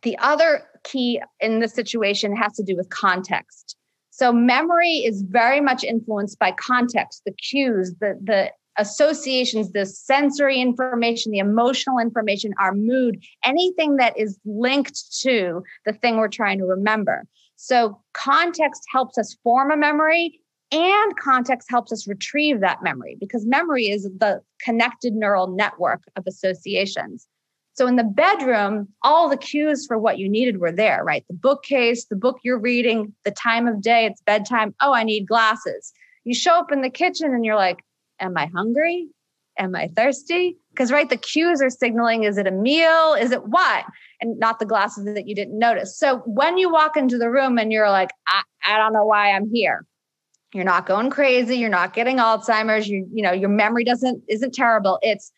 The 0.02 0.16
other 0.18 0.62
key 0.84 1.20
in 1.40 1.58
this 1.58 1.74
situation 1.74 2.36
has 2.36 2.52
to 2.54 2.62
do 2.62 2.76
with 2.76 2.88
context. 2.90 3.76
So 4.10 4.32
memory 4.32 4.98
is 4.98 5.22
very 5.22 5.60
much 5.60 5.82
influenced 5.82 6.38
by 6.38 6.52
context, 6.52 7.22
the 7.24 7.32
cues, 7.32 7.94
the, 8.00 8.18
the 8.22 8.52
associations, 8.78 9.72
the 9.72 9.86
sensory 9.86 10.60
information, 10.60 11.32
the 11.32 11.38
emotional 11.38 11.98
information, 11.98 12.52
our 12.58 12.74
mood, 12.74 13.22
anything 13.44 13.96
that 13.96 14.16
is 14.18 14.38
linked 14.44 15.20
to 15.20 15.62
the 15.84 15.92
thing 15.92 16.16
we're 16.16 16.28
trying 16.28 16.58
to 16.58 16.64
remember. 16.64 17.24
So, 17.56 18.00
context 18.12 18.82
helps 18.90 19.18
us 19.18 19.36
form 19.44 19.70
a 19.70 19.76
memory, 19.76 20.40
and 20.72 21.16
context 21.16 21.70
helps 21.70 21.92
us 21.92 22.08
retrieve 22.08 22.60
that 22.60 22.82
memory 22.82 23.16
because 23.20 23.46
memory 23.46 23.86
is 23.86 24.04
the 24.04 24.40
connected 24.60 25.12
neural 25.12 25.46
network 25.48 26.00
of 26.16 26.24
associations. 26.26 27.28
So, 27.74 27.86
in 27.86 27.96
the 27.96 28.04
bedroom, 28.04 28.88
all 29.02 29.28
the 29.28 29.36
cues 29.36 29.86
for 29.86 29.98
what 29.98 30.18
you 30.18 30.28
needed 30.28 30.58
were 30.58 30.72
there, 30.72 31.04
right? 31.04 31.24
The 31.28 31.34
bookcase, 31.34 32.06
the 32.06 32.16
book 32.16 32.38
you're 32.42 32.58
reading, 32.58 33.14
the 33.24 33.30
time 33.30 33.66
of 33.66 33.80
day, 33.80 34.06
it's 34.06 34.20
bedtime. 34.22 34.74
Oh, 34.80 34.92
I 34.92 35.04
need 35.04 35.26
glasses 35.26 35.92
You 36.24 36.34
show 36.34 36.54
up 36.54 36.72
in 36.72 36.82
the 36.82 36.90
kitchen 36.90 37.32
and 37.32 37.44
you're 37.44 37.56
like, 37.56 37.84
Am 38.22 38.36
I 38.36 38.46
hungry? 38.46 39.08
Am 39.58 39.74
I 39.74 39.88
thirsty? 39.88 40.56
Because, 40.70 40.90
right, 40.90 41.10
the 41.10 41.16
cues 41.16 41.60
are 41.60 41.68
signaling 41.68 42.22
is 42.22 42.38
it 42.38 42.46
a 42.46 42.50
meal? 42.50 43.14
Is 43.14 43.32
it 43.32 43.44
what? 43.48 43.84
And 44.20 44.38
not 44.38 44.60
the 44.60 44.64
glasses 44.64 45.04
that 45.04 45.28
you 45.28 45.34
didn't 45.34 45.58
notice. 45.58 45.98
So 45.98 46.22
when 46.24 46.56
you 46.56 46.72
walk 46.72 46.96
into 46.96 47.18
the 47.18 47.28
room 47.28 47.58
and 47.58 47.70
you're 47.70 47.90
like, 47.90 48.10
I, 48.28 48.42
I 48.64 48.78
don't 48.78 48.94
know 48.94 49.04
why 49.04 49.32
I'm 49.32 49.52
here, 49.52 49.84
you're 50.54 50.64
not 50.64 50.86
going 50.86 51.10
crazy. 51.10 51.56
You're 51.56 51.68
not 51.68 51.94
getting 51.94 52.16
Alzheimer's. 52.16 52.88
You, 52.88 53.06
you 53.12 53.22
know, 53.22 53.32
your 53.32 53.48
memory 53.48 53.84
doesn't 53.84 54.22
isn't 54.28 54.54
terrible. 54.54 54.98
It's 55.02 55.32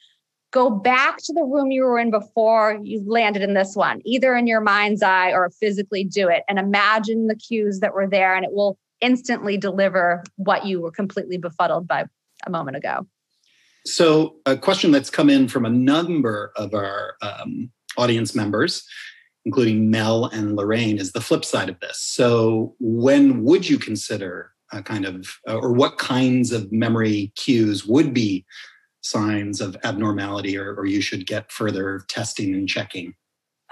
go 0.53 0.71
back 0.71 1.19
to 1.19 1.33
the 1.33 1.43
room 1.43 1.73
you 1.73 1.83
were 1.83 1.99
in 1.99 2.11
before 2.11 2.79
you 2.83 3.03
landed 3.07 3.43
in 3.43 3.55
this 3.55 3.75
one, 3.75 4.01
either 4.05 4.37
in 4.37 4.47
your 4.47 4.61
mind's 4.61 5.03
eye 5.03 5.33
or 5.33 5.51
physically 5.51 6.05
do 6.05 6.29
it 6.29 6.45
and 6.49 6.59
imagine 6.59 7.27
the 7.27 7.35
cues 7.35 7.81
that 7.81 7.95
were 7.95 8.09
there 8.09 8.37
and 8.37 8.45
it 8.45 8.53
will 8.53 8.79
instantly 9.01 9.57
deliver 9.57 10.23
what 10.37 10.65
you 10.65 10.81
were 10.81 10.93
completely 10.93 11.39
befuddled 11.39 11.89
by 11.89 12.05
a 12.47 12.51
moment 12.51 12.77
ago. 12.77 13.07
So, 13.87 14.37
a 14.47 14.57
question 14.57 14.91
that's 14.93 15.11
come 15.11 15.29
in 15.29 15.49
from 15.49 15.67
a 15.67 15.71
number 15.71 16.53
of 16.57 16.73
our 16.73 17.17
um, 17.21 17.71
audience 17.99 18.35
members, 18.35 18.87
including 19.45 19.91
Mel 19.91 20.25
and 20.27 20.57
Lorraine, 20.57 20.99
is 20.99 21.13
the 21.13 21.21
flip 21.21 21.45
side 21.45 21.69
of 21.69 21.79
this. 21.81 22.01
So, 22.01 22.75
when 22.81 23.45
would 23.45 23.69
you 23.69 23.79
consider 23.79 24.53
a 24.73 24.83
kind 24.83 25.05
of, 25.05 25.39
uh, 25.47 25.57
or 25.57 25.73
what 25.73 25.99
kinds 25.99 26.51
of 26.51 26.73
memory 26.73 27.33
cues 27.37 27.85
would 27.85 28.15
be 28.15 28.47
signs 29.03 29.61
of 29.61 29.77
abnormality 29.85 30.57
or, 30.57 30.75
or 30.75 30.87
you 30.87 31.03
should 31.03 31.27
get 31.27 31.53
further 31.53 32.05
testing 32.09 32.55
and 32.55 32.69
checking? 32.69 33.15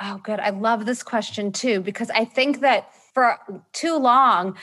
Oh, 0.01 0.21
good. 0.23 0.41
I 0.41 0.51
love 0.51 0.85
this 0.85 1.03
question 1.03 1.53
too, 1.53 1.81
because 1.81 2.11
I 2.11 2.25
think 2.25 2.61
that 2.61 2.91
for 3.15 3.39
too 3.73 3.97
long, 3.99 4.57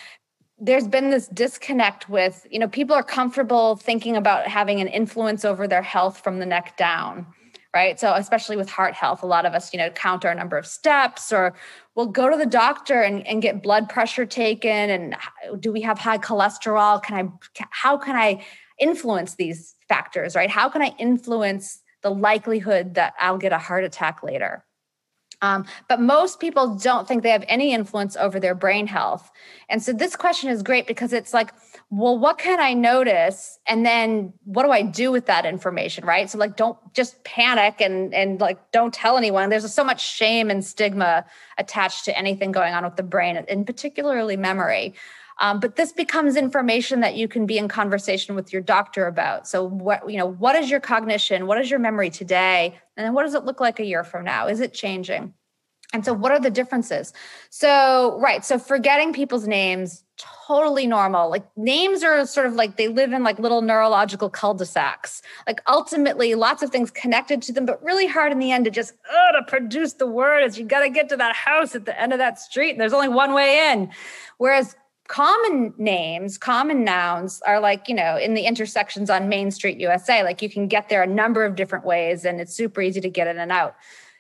there's 0.60 0.88
been 0.88 1.10
this 1.10 1.28
disconnect 1.28 2.10
with, 2.10 2.46
you 2.50 2.60
know, 2.60 2.68
people 2.68 2.96
are 2.96 3.04
comfortable 3.04 3.76
thinking 3.78 4.16
about 4.16 4.48
having 4.48 4.82
an 4.82 4.88
influence 4.88 5.46
over 5.46 5.68
their 5.68 5.82
health 5.82 6.20
from 6.22 6.40
the 6.40 6.46
neck 6.46 6.76
down, 6.78 7.26
right? 7.74 8.00
So, 8.00 8.14
especially 8.14 8.58
with 8.58 8.70
heart 8.70 8.94
health, 8.94 9.24
a 9.24 9.26
lot 9.26 9.46
of 9.46 9.54
us, 9.54 9.74
you 9.74 9.80
know, 9.80 9.90
count 9.92 10.26
our 10.26 10.36
number 10.36 10.58
of 10.58 10.66
steps 10.68 11.32
or 11.32 11.56
we'll 11.96 12.08
go 12.08 12.30
to 12.30 12.38
the 12.38 12.46
doctor 12.46 13.02
and, 13.02 13.26
and 13.26 13.42
get 13.42 13.64
blood 13.64 13.90
pressure 13.90 14.26
taken. 14.26 14.90
And 14.90 15.16
do 15.60 15.72
we 15.72 15.82
have 15.82 15.98
high 15.98 16.18
cholesterol? 16.18 17.02
Can 17.02 17.16
I, 17.26 17.64
how 17.70 17.98
can 17.98 18.16
I 18.16 18.46
influence 18.80 19.36
these 19.36 19.76
factors, 19.88 20.36
right? 20.36 20.50
How 20.50 20.70
can 20.70 20.82
I 20.82 20.94
influence 20.98 21.82
the 22.02 22.12
likelihood 22.12 22.96
that 22.96 23.14
I'll 23.20 23.38
get 23.38 23.54
a 23.54 23.58
heart 23.58 23.84
attack 23.84 24.24
later? 24.24 24.66
Um, 25.42 25.66
but 25.88 26.02
most 26.02 26.40
people 26.40 26.76
don't 26.76 27.08
think 27.08 27.24
they 27.24 27.30
have 27.30 27.46
any 27.48 27.74
influence 27.74 28.18
over 28.18 28.40
their 28.40 28.56
brain 28.56 28.88
health. 28.88 29.32
And 29.70 29.82
so 29.82 29.94
this 29.94 30.16
question 30.16 30.50
is 30.50 30.62
great 30.62 30.86
because 30.86 31.14
it's 31.14 31.34
like, 31.34 31.54
well, 31.90 32.18
what 32.18 32.38
can 32.38 32.60
I 32.60 32.74
notice? 32.74 33.58
And 33.66 33.86
then 33.86 34.34
what 34.44 34.64
do 34.64 34.72
I 34.72 34.82
do 34.82 35.12
with 35.12 35.28
that 35.28 35.46
information? 35.46 36.06
Right. 36.06 36.30
So 36.30 36.38
like 36.38 36.58
don't 36.58 36.78
just 36.94 37.24
panic 37.24 37.80
and 37.80 38.14
and 38.14 38.40
like 38.42 38.72
don't 38.72 38.94
tell 38.94 39.18
anyone. 39.18 39.50
There's 39.50 39.72
so 39.74 39.84
much 39.84 40.06
shame 40.06 40.50
and 40.50 40.64
stigma 40.64 41.26
attached 41.58 42.06
to 42.06 42.18
anything 42.18 42.52
going 42.52 42.74
on 42.74 42.84
with 42.84 42.96
the 42.96 43.04
brain, 43.04 43.38
and 43.38 43.66
particularly 43.66 44.38
memory. 44.38 44.96
Um, 45.40 45.60
but 45.60 45.76
this 45.78 45.92
becomes 45.92 46.36
information 46.36 47.00
that 47.00 47.16
you 47.16 47.28
can 47.28 47.46
be 47.46 47.58
in 47.58 47.68
conversation 47.68 48.36
with 48.36 48.52
your 48.52 48.62
doctor 48.62 49.08
about. 49.08 49.48
So 49.48 49.64
what, 49.64 50.10
you 50.12 50.18
know, 50.18 50.28
what 50.28 50.56
is 50.56 50.70
your 50.70 50.82
cognition? 50.82 51.48
What 51.48 51.60
is 51.60 51.72
your 51.72 51.80
memory 51.80 52.10
today? 52.10 52.78
And 52.98 53.06
then 53.06 53.14
what 53.14 53.24
does 53.24 53.34
it 53.34 53.46
look 53.46 53.62
like 53.62 53.80
a 53.80 53.86
year 53.86 54.04
from 54.04 54.26
now? 54.26 54.48
Is 54.48 54.60
it 54.60 54.74
changing? 54.74 55.34
And 55.92 56.06
so 56.06 56.14
what 56.14 56.32
are 56.32 56.40
the 56.40 56.52
differences? 56.52 57.14
So, 57.50 58.20
right. 58.20 58.46
So 58.46 58.60
forgetting 58.60 59.12
people's 59.12 59.48
names, 59.48 60.04
totally 60.48 60.86
normal. 60.86 61.32
Like 61.32 61.46
names 61.58 62.04
are 62.04 62.28
sort 62.28 62.46
of 62.46 62.54
like 62.54 62.78
they 62.78 62.90
live 62.90 63.12
in 63.12 63.24
like 63.24 63.40
little 63.40 63.62
neurological 63.62 64.30
cul-de-sacs. 64.30 65.24
Like 65.48 65.62
ultimately 65.68 66.36
lots 66.36 66.62
of 66.62 66.70
things 66.70 66.92
connected 66.92 67.42
to 67.44 67.54
them, 67.54 67.66
but 67.66 67.82
really 67.82 68.06
hard 68.06 68.32
in 68.32 68.38
the 68.38 68.52
end 68.52 68.66
to 68.66 68.72
just 68.72 68.94
oh, 69.12 69.30
to 69.40 69.44
produce 69.48 69.94
the 69.94 70.06
word 70.06 70.56
you 70.58 70.66
got 70.66 70.82
to 70.82 70.90
get 70.90 71.10
to 71.10 71.18
that 71.18 71.36
house 71.36 71.74
at 71.74 71.86
the 71.86 72.00
end 72.00 72.14
of 72.14 72.20
that 72.20 72.40
street. 72.40 72.72
And 72.72 72.82
there's 72.82 72.94
only 72.94 73.10
one 73.10 73.34
way 73.34 73.72
in. 73.72 73.90
Whereas 74.38 74.76
common 75.10 75.74
names, 75.78 76.38
common 76.38 76.84
nouns 76.86 77.42
are 77.42 77.60
like, 77.60 77.90
you 77.90 77.96
know, 77.96 78.16
in 78.16 78.36
the 78.36 78.44
intersections 78.44 79.10
on 79.10 79.28
Main 79.28 79.50
Street, 79.50 79.80
USA. 79.80 80.24
Like 80.24 80.42
you 80.44 80.50
can 80.50 80.68
get 80.68 80.88
there 80.88 81.02
a 81.02 81.08
number 81.08 81.44
of 81.44 81.56
different 81.56 81.84
ways 81.84 82.26
and 82.26 82.40
it's 82.40 82.54
super 82.54 82.80
easy 82.80 83.02
to 83.02 83.10
get 83.10 83.28
in 83.28 83.40
and 83.40 83.52
out. 83.52 83.76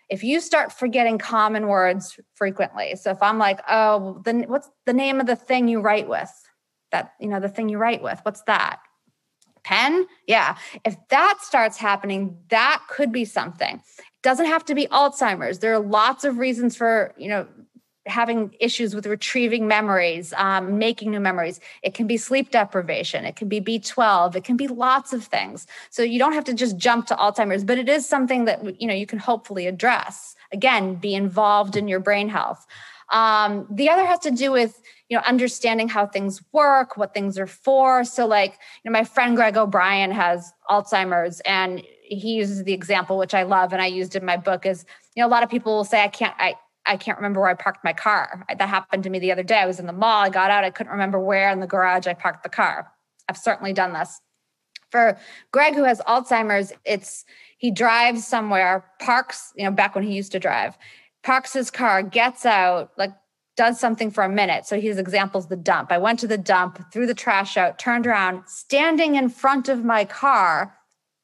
If 0.10 0.24
you 0.24 0.42
start 0.42 0.72
forgetting 0.74 1.20
common 1.20 1.68
words 1.68 2.20
frequently, 2.34 2.96
so 2.96 3.12
if 3.12 3.22
I'm 3.22 3.38
like, 3.38 3.62
oh, 3.70 4.20
then 4.26 4.46
what's 4.48 4.68
the 4.88 4.94
name 4.94 5.20
of 5.20 5.28
the 5.28 5.36
thing 5.36 5.68
you 5.68 5.80
write 5.80 6.10
with? 6.10 6.32
That, 6.92 7.14
you 7.20 7.28
know, 7.30 7.40
the 7.40 7.50
thing 7.50 7.70
you 7.70 7.78
write 7.78 8.02
with, 8.02 8.20
what's 8.24 8.42
that? 8.48 8.80
Pen? 9.64 10.08
Yeah. 10.26 10.58
If 10.84 10.96
that 11.10 11.38
starts 11.42 11.78
happening, 11.78 12.36
that 12.50 12.82
could 12.90 13.12
be 13.12 13.26
something. 13.26 13.76
It 13.76 14.24
doesn't 14.24 14.48
have 14.48 14.66
to 14.66 14.74
be 14.74 14.88
Alzheimer's. 14.88 15.60
There 15.60 15.74
are 15.74 15.80
lots 15.80 16.24
of 16.24 16.40
reasons 16.40 16.76
for, 16.76 17.14
you 17.16 17.30
know, 17.30 17.48
having 18.10 18.54
issues 18.60 18.96
with 18.96 19.06
retrieving 19.06 19.68
memories, 19.68 20.34
um, 20.38 20.78
making 20.78 21.12
new 21.12 21.20
memories. 21.20 21.60
It 21.84 21.94
can 21.94 22.08
be 22.08 22.18
sleep 22.18 22.52
deprivation. 22.52 23.26
It 23.26 23.36
can 23.36 23.48
be 23.48 23.62
B12. 23.62 24.36
It 24.36 24.44
can 24.44 24.58
be 24.58 24.68
lots 24.68 25.14
of 25.14 25.24
things. 25.24 25.68
So 25.90 26.02
you 26.02 26.20
don't 26.20 26.34
have 26.34 26.46
to 26.46 26.54
just 26.54 26.78
jump 26.78 27.06
to 27.08 27.16
Alzheimer's, 27.16 27.64
but 27.64 27.78
it 27.78 27.88
is 27.88 28.08
something 28.08 28.46
that 28.46 28.82
you 28.82 28.88
know 28.88 28.94
you 28.94 29.06
can 29.06 29.20
hopefully 29.20 29.68
address. 29.68 30.36
Again, 30.52 30.96
be 30.96 31.14
involved 31.14 31.76
in 31.76 31.88
your 31.88 32.00
brain 32.00 32.30
health. 32.30 32.66
Um, 33.12 33.68
the 33.70 33.90
other 33.90 34.06
has 34.06 34.20
to 34.20 34.32
do 34.32 34.52
with 34.52 34.82
you 35.10 35.18
know 35.18 35.24
understanding 35.26 35.90
how 35.90 36.06
things 36.06 36.42
work, 36.52 36.98
what 36.98 37.14
things 37.14 37.38
are 37.38 37.48
for. 37.48 38.04
So 38.04 38.26
like 38.26 38.58
you 38.84 38.92
know, 38.92 38.94
my 38.98 39.04
friend 39.04 39.36
Greg 39.36 39.58
O'Brien 39.58 40.12
has 40.12 40.52
Alzheimer's, 40.70 41.42
and 41.42 41.82
he 42.02 42.34
uses 42.34 42.64
the 42.64 42.74
example 42.74 43.18
which 43.18 43.34
I 43.34 43.44
love, 43.44 43.74
and 43.74 43.82
I 43.82 43.88
used 43.88 44.16
in 44.16 44.26
my 44.26 44.38
book 44.38 44.66
is 44.66 44.86
you 45.16 45.24
know 45.24 45.28
a 45.28 45.32
lot 45.32 45.44
of 45.44 45.50
people 45.50 45.76
will 45.76 45.86
say 45.86 46.04
I 46.04 46.08
can't 46.08 46.36
I 46.38 46.56
I 46.90 46.98
can't 46.98 47.20
remember 47.20 47.40
where 47.40 47.52
I 47.52 47.54
parked 47.54 47.84
my 47.84 47.94
car. 47.94 48.44
That 48.50 48.68
happened 48.68 49.04
to 49.04 49.12
me 49.12 49.20
the 49.20 49.32
other 49.32 49.44
day. 49.44 49.60
I 49.60 49.68
was 49.68 49.80
in 49.80 49.86
the 49.86 49.94
mall, 49.94 50.24
I 50.24 50.30
got 50.30 50.50
out, 50.50 50.64
I 50.64 50.72
couldn't 50.72 50.92
remember 50.92 51.20
where 51.20 51.52
in 51.52 51.60
the 51.60 51.68
garage 51.68 52.08
I 52.08 52.16
parked 52.16 52.42
the 52.42 52.50
car. 52.50 52.92
I've 53.30 53.38
certainly 53.38 53.74
done 53.74 53.94
this. 53.94 54.20
For 54.90 55.20
Greg, 55.52 55.76
who 55.76 55.84
has 55.84 56.02
Alzheimer's, 56.02 56.74
it's 56.84 57.26
he 57.60 57.70
drives 57.70 58.26
somewhere, 58.26 58.84
parks, 59.00 59.54
you 59.56 59.64
know, 59.66 59.72
back 59.72 59.94
when 59.94 60.04
he 60.04 60.16
used 60.16 60.32
to 60.32 60.40
drive, 60.40 60.80
parks 61.22 61.54
his 61.54 61.70
car, 61.70 62.02
gets 62.02 62.44
out, 62.44 62.92
like 62.98 63.12
does 63.56 63.80
something 63.80 64.10
for 64.10 64.24
a 64.24 64.30
minute. 64.30 64.66
So 64.66 64.80
his 64.80 64.98
example's 64.98 65.48
the 65.48 65.56
dump. 65.56 65.92
I 65.92 66.00
went 66.00 66.20
to 66.22 66.28
the 66.28 66.40
dump, 66.40 66.92
threw 66.92 67.06
the 67.06 67.14
trash 67.14 67.56
out, 67.56 67.78
turned 67.78 68.08
around, 68.08 68.48
standing 68.48 69.14
in 69.14 69.30
front 69.30 69.70
of 69.70 69.86
my 69.86 70.06
car, 70.06 70.76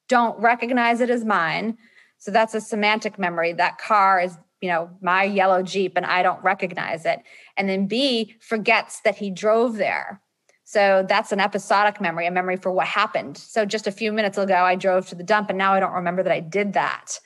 don't 0.10 0.38
recognize 0.40 1.02
it 1.02 1.10
as 1.10 1.26
mine. 1.26 1.78
So 2.20 2.30
that's 2.30 2.54
a 2.54 2.62
semantic 2.62 3.18
memory. 3.18 3.54
That 3.54 3.80
car 3.80 4.20
is 4.20 4.38
you 4.62 4.70
know, 4.70 4.90
my 5.02 5.24
yellow 5.24 5.62
Jeep 5.64 5.94
and 5.96 6.06
I 6.06 6.24
don't 6.24 6.44
recognize 6.44 7.06
it. 7.06 7.20
And 7.58 7.70
then 7.70 7.88
B 7.88 8.36
forgets 8.40 9.02
that 9.02 9.16
he 9.16 9.30
drove 9.30 9.78
there. 9.78 10.22
So 10.64 11.06
that's 11.08 11.32
an 11.32 11.40
episodic 11.40 12.02
memory, 12.02 12.26
a 12.26 12.32
memory 12.32 12.58
for 12.58 12.72
what 12.72 12.88
happened. 12.88 13.38
So 13.38 13.66
just 13.66 13.86
a 13.86 13.92
few 13.92 14.12
minutes 14.12 14.38
ago, 14.38 14.56
I 14.56 14.76
drove 14.76 15.08
to 15.10 15.16
the 15.16 15.24
dump 15.24 15.50
and 15.50 15.58
now 15.58 15.74
I 15.74 15.80
don't 15.80 15.94
remember 15.94 16.24
that 16.24 16.32
I 16.32 16.40
did 16.40 16.74
that. 16.74 17.20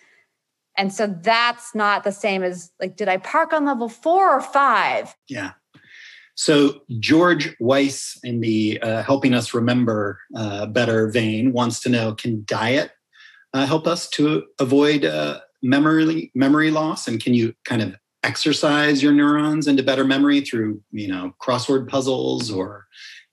And 0.78 0.94
so 0.94 1.08
that's 1.08 1.74
not 1.74 2.04
the 2.04 2.12
same 2.12 2.44
as 2.44 2.72
like, 2.80 2.96
did 2.96 3.08
I 3.08 3.18
park 3.18 3.54
on 3.54 3.66
level 3.66 3.90
four 3.90 4.30
or 4.30 4.42
five? 4.42 5.16
Yeah. 5.28 5.52
So 6.36 6.84
George 7.00 7.54
Weiss 7.60 8.18
in 8.24 8.40
the 8.40 8.80
uh, 8.82 9.04
helping 9.04 9.34
us 9.34 9.54
remember 9.54 10.20
uh, 10.36 10.68
better 10.68 11.10
vein 11.10 11.52
wants 11.52 11.82
to 11.82 11.90
know: 11.90 12.16
Can 12.16 12.44
diet 12.46 12.92
uh, 13.54 13.66
help 13.66 13.88
us 13.88 14.08
to 14.12 14.46
avoid 14.58 15.04
uh, 15.04 15.42
memory 15.62 16.32
memory 16.36 16.72
loss 16.72 17.08
and 17.08 17.22
can 17.22 17.34
you 17.34 17.54
kind 17.66 17.82
of 17.82 17.96
exercise 18.24 19.02
your 19.02 19.14
neurons 19.14 19.68
into 19.68 19.82
better 19.82 20.04
memory 20.04 20.42
through 20.42 20.82
you 20.92 21.08
know 21.08 21.34
crossword 21.42 21.88
puzzles 21.88 22.52
or 22.52 22.86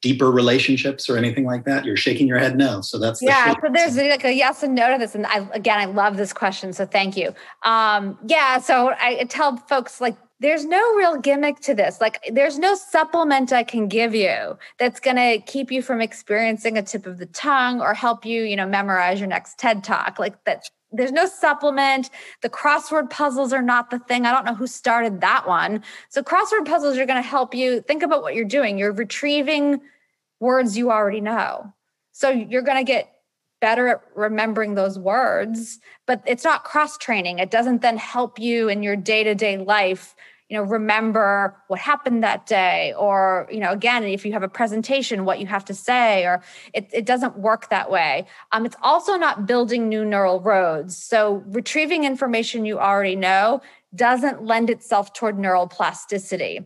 deeper 0.03 0.31
relationships 0.31 1.09
or 1.09 1.17
anything 1.17 1.45
like 1.45 1.65
that 1.65 1.85
you're 1.85 1.97
shaking 1.97 2.29
your 2.29 2.39
head 2.39 2.57
no 2.57 2.81
so 2.81 2.99
that's 2.99 3.21
yeah 3.21 3.53
so 3.55 3.69
there's 3.73 3.97
like 3.97 4.25
a 4.25 4.33
yes 4.33 4.63
and 4.63 4.75
no 4.75 4.93
to 4.93 4.99
this 4.99 5.15
and 5.15 5.27
I, 5.27 5.49
again 5.53 5.79
i 5.79 5.87
love 5.87 6.17
this 6.17 6.33
question 6.33 6.73
so 6.73 6.87
thank 6.87 7.17
you 7.17 7.35
um 7.63 8.17
yeah 8.27 8.59
so 8.59 8.95
i 9.01 9.25
tell 9.29 9.57
folks 9.57 10.01
like 10.01 10.17
there's 10.41 10.65
no 10.65 10.95
real 10.95 11.17
gimmick 11.17 11.61
to 11.61 11.75
this. 11.75 12.01
Like, 12.01 12.23
there's 12.31 12.59
no 12.59 12.75
supplement 12.75 13.53
I 13.53 13.63
can 13.63 13.89
give 13.89 14.15
you 14.15 14.59
that's 14.79 15.01
going 15.01 15.17
to 15.17 15.39
keep 15.41 15.73
you 15.73 15.81
from 15.81 16.01
experiencing 16.01 16.77
a 16.77 16.83
tip 16.83 17.07
of 17.07 17.19
the 17.19 17.27
tongue 17.27 17.81
or 17.81 17.95
help 17.95 18.27
you, 18.27 18.43
you 18.43 18.57
know, 18.57 18.67
memorize 18.67 19.19
your 19.19 19.29
next 19.29 19.59
TED 19.59 19.83
talk. 19.83 20.19
Like, 20.19 20.45
that 20.45 20.69
there's 20.93 21.13
no 21.13 21.27
supplement. 21.27 22.11
The 22.43 22.49
crossword 22.49 23.11
puzzles 23.11 23.53
are 23.53 23.63
not 23.63 23.91
the 23.91 23.99
thing. 23.99 24.25
I 24.25 24.33
don't 24.33 24.45
know 24.45 24.55
who 24.55 24.67
started 24.67 25.21
that 25.21 25.47
one. 25.47 25.83
So 26.09 26.23
crossword 26.23 26.67
puzzles 26.67 26.97
are 26.97 27.07
going 27.07 27.23
to 27.23 27.29
help 27.29 27.55
you 27.55 27.81
think 27.83 28.03
about 28.03 28.23
what 28.23 28.35
you're 28.35 28.45
doing. 28.45 28.79
You're 28.79 28.93
retrieving 28.93 29.81
words 30.41 30.77
you 30.77 30.91
already 30.91 31.21
know. 31.21 31.73
So 32.13 32.31
you're 32.31 32.63
going 32.63 32.79
to 32.79 32.85
get 32.85 33.13
better 33.61 33.89
at 33.89 34.03
remembering 34.15 34.75
those 34.75 34.99
words, 34.99 35.79
but 36.07 36.23
it's 36.27 36.45
not 36.45 36.65
cross 36.65 36.99
training. 36.99 37.39
It 37.39 37.51
doesn't 37.51 37.83
then 37.83 37.97
help 37.97 38.39
you 38.39 38.69
in 38.69 38.83
your 38.83 38.97
day-to-day 38.97 39.59
life, 39.59 40.15
you 40.49 40.57
know 40.57 40.63
remember 40.63 41.57
what 41.69 41.81
happened 41.81 42.23
that 42.23 42.47
day 42.47 42.95
or 42.97 43.49
you 43.51 43.61
know 43.61 43.73
again 43.73 44.05
if 44.05 44.25
you 44.25 44.33
have 44.33 44.43
a 44.43 44.49
presentation 44.49 45.25
what 45.25 45.41
you 45.41 45.47
have 45.47 45.65
to 45.65 45.75
say 45.75 46.25
or 46.25 46.43
it, 46.73 46.89
it 46.93 47.05
doesn't 47.05 47.39
work 47.39 47.69
that 47.71 47.91
way 47.91 48.27
um, 48.53 48.65
it's 48.65 48.77
also 48.83 49.17
not 49.17 49.47
building 49.47 49.89
new 49.89 50.05
neural 50.05 50.41
roads 50.41 50.97
so 50.97 51.43
retrieving 51.47 52.05
information 52.05 52.65
you 52.65 52.79
already 52.79 53.17
know 53.17 53.61
doesn't 53.95 54.45
lend 54.45 54.71
itself 54.71 55.13
toward 55.13 55.39
neural 55.39 55.67
plasticity 55.67 56.61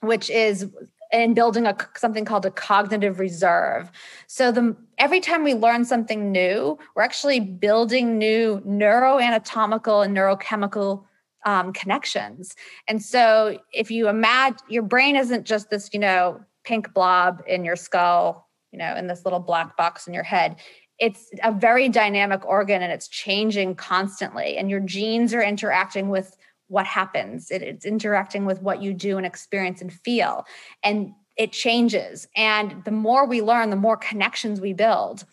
which 0.00 0.28
is 0.28 0.68
in 1.12 1.32
building 1.32 1.66
a 1.66 1.76
something 1.96 2.24
called 2.24 2.44
a 2.44 2.50
cognitive 2.50 3.20
reserve. 3.20 3.90
So 4.26 4.50
the 4.50 4.76
every 4.98 5.20
time 5.20 5.44
we 5.44 5.54
learn 5.54 5.84
something 5.84 6.32
new, 6.32 6.76
we're 6.94 7.02
actually 7.02 7.40
building 7.40 8.18
new 8.18 8.60
neuroanatomical 8.66 10.04
and 10.04 10.16
neurochemical 10.16 11.04
um, 11.44 11.72
connections. 11.72 12.54
And 12.88 13.02
so 13.02 13.58
if 13.72 13.90
you 13.90 14.08
imagine 14.08 14.58
your 14.68 14.82
brain 14.82 15.16
isn't 15.16 15.44
just 15.44 15.70
this, 15.70 15.90
you 15.92 16.00
know, 16.00 16.40
pink 16.64 16.92
blob 16.94 17.42
in 17.46 17.64
your 17.64 17.76
skull, 17.76 18.48
you 18.72 18.78
know, 18.78 18.96
in 18.96 19.06
this 19.06 19.24
little 19.24 19.40
black 19.40 19.76
box 19.76 20.06
in 20.06 20.14
your 20.14 20.22
head. 20.24 20.56
It's 20.98 21.30
a 21.42 21.52
very 21.52 21.88
dynamic 21.88 22.44
organ 22.46 22.82
and 22.82 22.92
it's 22.92 23.08
changing 23.08 23.74
constantly. 23.74 24.56
And 24.56 24.70
your 24.70 24.80
genes 24.80 25.34
are 25.34 25.42
interacting 25.42 26.08
with 26.08 26.36
what 26.68 26.86
happens. 26.86 27.50
It, 27.50 27.62
it's 27.62 27.84
interacting 27.84 28.46
with 28.46 28.62
what 28.62 28.82
you 28.82 28.94
do 28.94 29.16
and 29.16 29.26
experience 29.26 29.80
and 29.80 29.92
feel. 29.92 30.44
And 30.82 31.12
it 31.36 31.52
changes. 31.52 32.26
And 32.36 32.82
the 32.84 32.90
more 32.90 33.26
we 33.26 33.42
learn, 33.42 33.70
the 33.70 33.76
more 33.76 33.96
connections 33.96 34.60
we 34.60 34.72
build. 34.72 35.24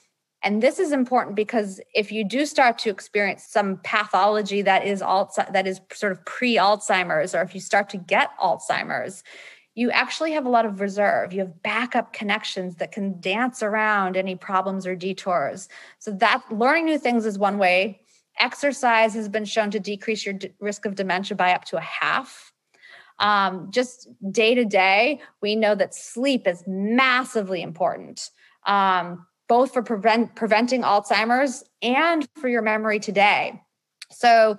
And 0.43 0.61
this 0.61 0.79
is 0.79 0.91
important 0.91 1.35
because 1.35 1.79
if 1.93 2.11
you 2.11 2.23
do 2.23 2.45
start 2.45 2.79
to 2.79 2.89
experience 2.89 3.43
some 3.43 3.77
pathology 3.83 4.61
that 4.63 4.85
is 4.85 5.01
that 5.01 5.67
is 5.67 5.81
sort 5.93 6.11
of 6.11 6.25
pre-Alzheimer's, 6.25 7.35
or 7.35 7.41
if 7.41 7.53
you 7.53 7.61
start 7.61 7.89
to 7.89 7.97
get 7.97 8.31
Alzheimer's, 8.39 9.23
you 9.75 9.91
actually 9.91 10.31
have 10.33 10.45
a 10.45 10.49
lot 10.49 10.65
of 10.65 10.81
reserve. 10.81 11.31
You 11.31 11.41
have 11.41 11.63
backup 11.63 12.11
connections 12.11 12.75
that 12.77 12.91
can 12.91 13.19
dance 13.21 13.63
around 13.63 14.17
any 14.17 14.35
problems 14.35 14.85
or 14.85 14.95
detours. 14.95 15.69
So 15.99 16.11
that 16.11 16.43
learning 16.51 16.85
new 16.85 16.97
things 16.97 17.25
is 17.25 17.37
one 17.37 17.57
way. 17.57 18.01
Exercise 18.39 19.13
has 19.13 19.29
been 19.29 19.45
shown 19.45 19.71
to 19.71 19.79
decrease 19.79 20.25
your 20.25 20.33
d- 20.33 20.51
risk 20.59 20.85
of 20.85 20.95
dementia 20.95 21.37
by 21.37 21.53
up 21.53 21.65
to 21.65 21.77
a 21.77 21.81
half. 21.81 22.51
Um, 23.19 23.69
just 23.69 24.07
day 24.31 24.55
to 24.55 24.65
day, 24.65 25.21
we 25.41 25.55
know 25.55 25.75
that 25.75 25.93
sleep 25.93 26.47
is 26.47 26.63
massively 26.65 27.61
important. 27.61 28.31
Um, 28.65 29.25
both 29.51 29.73
for 29.73 29.83
prevent, 29.83 30.33
preventing 30.33 30.81
Alzheimer's 30.81 31.65
and 31.81 32.25
for 32.39 32.47
your 32.47 32.61
memory 32.61 33.01
today. 33.01 33.61
So, 34.09 34.57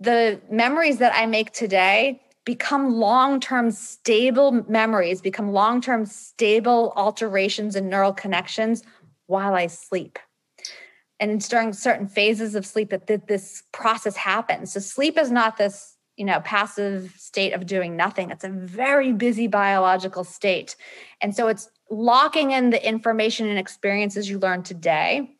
the 0.00 0.40
memories 0.50 0.98
that 0.98 1.12
I 1.14 1.26
make 1.26 1.52
today 1.52 2.20
become 2.44 2.92
long 2.96 3.38
term 3.38 3.70
stable 3.70 4.64
memories, 4.68 5.20
become 5.20 5.52
long 5.52 5.80
term 5.80 6.06
stable 6.06 6.92
alterations 6.96 7.76
in 7.76 7.88
neural 7.88 8.12
connections 8.12 8.82
while 9.28 9.54
I 9.54 9.68
sleep. 9.68 10.18
And 11.20 11.30
it's 11.30 11.46
during 11.46 11.72
certain 11.72 12.08
phases 12.08 12.56
of 12.56 12.66
sleep 12.66 12.90
that 12.90 13.28
this 13.28 13.62
process 13.70 14.16
happens. 14.16 14.72
So, 14.72 14.80
sleep 14.80 15.18
is 15.18 15.30
not 15.30 15.56
this 15.56 15.89
you 16.20 16.26
know 16.26 16.38
passive 16.40 17.14
state 17.16 17.54
of 17.54 17.64
doing 17.64 17.96
nothing. 17.96 18.30
It's 18.30 18.44
a 18.44 18.50
very 18.50 19.10
busy 19.10 19.46
biological 19.46 20.22
state. 20.22 20.76
And 21.22 21.34
so 21.34 21.48
it's 21.48 21.70
locking 21.90 22.50
in 22.50 22.68
the 22.68 22.86
information 22.86 23.48
and 23.48 23.58
experiences 23.58 24.28
you 24.28 24.38
learned 24.38 24.66
today. 24.66 25.30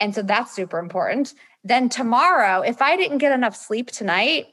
And 0.00 0.14
so 0.14 0.22
that's 0.22 0.50
super 0.50 0.78
important. 0.78 1.34
Then 1.62 1.90
tomorrow 1.90 2.62
if 2.62 2.80
i 2.80 2.96
didn't 2.96 3.18
get 3.18 3.32
enough 3.32 3.54
sleep 3.54 3.90
tonight 3.90 4.46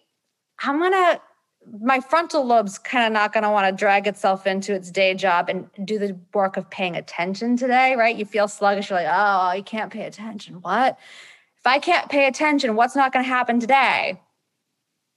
i'm 0.60 0.80
gonna 0.80 1.22
my 1.82 2.00
frontal 2.02 2.46
lobe's 2.46 2.78
kind 2.78 3.06
of 3.06 3.12
not 3.12 3.34
going 3.34 3.44
to 3.44 3.50
want 3.50 3.68
to 3.68 3.78
drag 3.78 4.08
itself 4.08 4.46
into 4.46 4.74
its 4.74 4.92
day 4.92 5.14
job 5.14 5.50
and 5.50 5.70
do 5.84 6.00
the 6.00 6.18
work 6.34 6.56
of 6.58 6.70
paying 6.70 6.96
attention 6.96 7.58
today 7.58 7.96
right? 7.96 8.16
You 8.16 8.26
feel 8.26 8.48
sluggish 8.48 8.90
you're 8.90 9.00
like 9.00 9.08
oh 9.10 9.54
you 9.54 9.64
can't 9.64 9.92
pay 9.92 10.06
attention. 10.06 10.56
What? 10.56 11.00
If 11.58 11.66
i 11.66 11.80
can't 11.80 12.10
pay 12.10 12.28
attention 12.28 12.76
what's 12.76 12.96
not 12.96 13.12
going 13.12 13.26
to 13.26 13.30
happen 13.30 13.60
today 13.60 14.20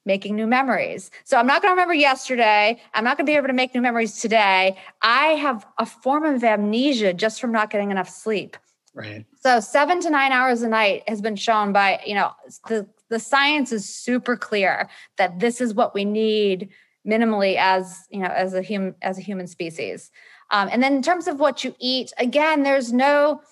making 0.04 0.36
new 0.36 0.46
memories. 0.46 1.10
So 1.24 1.36
I'm 1.36 1.46
not 1.46 1.62
going 1.62 1.70
to 1.70 1.74
remember 1.74 1.94
yesterday. 1.94 2.80
I'm 2.94 3.04
not 3.04 3.16
going 3.16 3.26
to 3.26 3.30
be 3.30 3.36
able 3.36 3.48
to 3.48 3.52
make 3.52 3.74
new 3.74 3.80
memories 3.80 4.20
today. 4.20 4.76
I 5.00 5.26
have 5.28 5.66
a 5.78 5.86
form 5.86 6.24
of 6.24 6.42
amnesia 6.42 7.12
just 7.12 7.40
from 7.40 7.52
not 7.52 7.70
getting 7.70 7.90
enough 7.90 8.08
sleep. 8.08 8.56
Right. 8.94 9.24
So 9.40 9.60
7 9.60 10.00
to 10.00 10.10
9 10.10 10.32
hours 10.32 10.62
a 10.62 10.68
night 10.68 11.02
has 11.08 11.20
been 11.20 11.36
shown 11.36 11.72
by, 11.72 12.00
you 12.06 12.14
know, 12.14 12.32
the 12.68 12.86
the 13.08 13.18
science 13.18 13.72
is 13.72 13.86
super 13.86 14.38
clear 14.38 14.88
that 15.18 15.38
this 15.38 15.60
is 15.60 15.74
what 15.74 15.94
we 15.94 16.02
need 16.02 16.70
minimally 17.06 17.56
as, 17.58 18.06
you 18.10 18.20
know, 18.20 18.28
as 18.28 18.54
a 18.54 18.62
human 18.62 18.94
as 19.02 19.18
a 19.18 19.20
human 19.20 19.46
species. 19.46 20.10
Um, 20.50 20.68
and 20.70 20.82
then 20.82 20.94
in 20.94 21.02
terms 21.02 21.28
of 21.28 21.40
what 21.40 21.64
you 21.64 21.74
eat, 21.78 22.12
again, 22.18 22.62
there's 22.62 22.92
no 22.92 23.42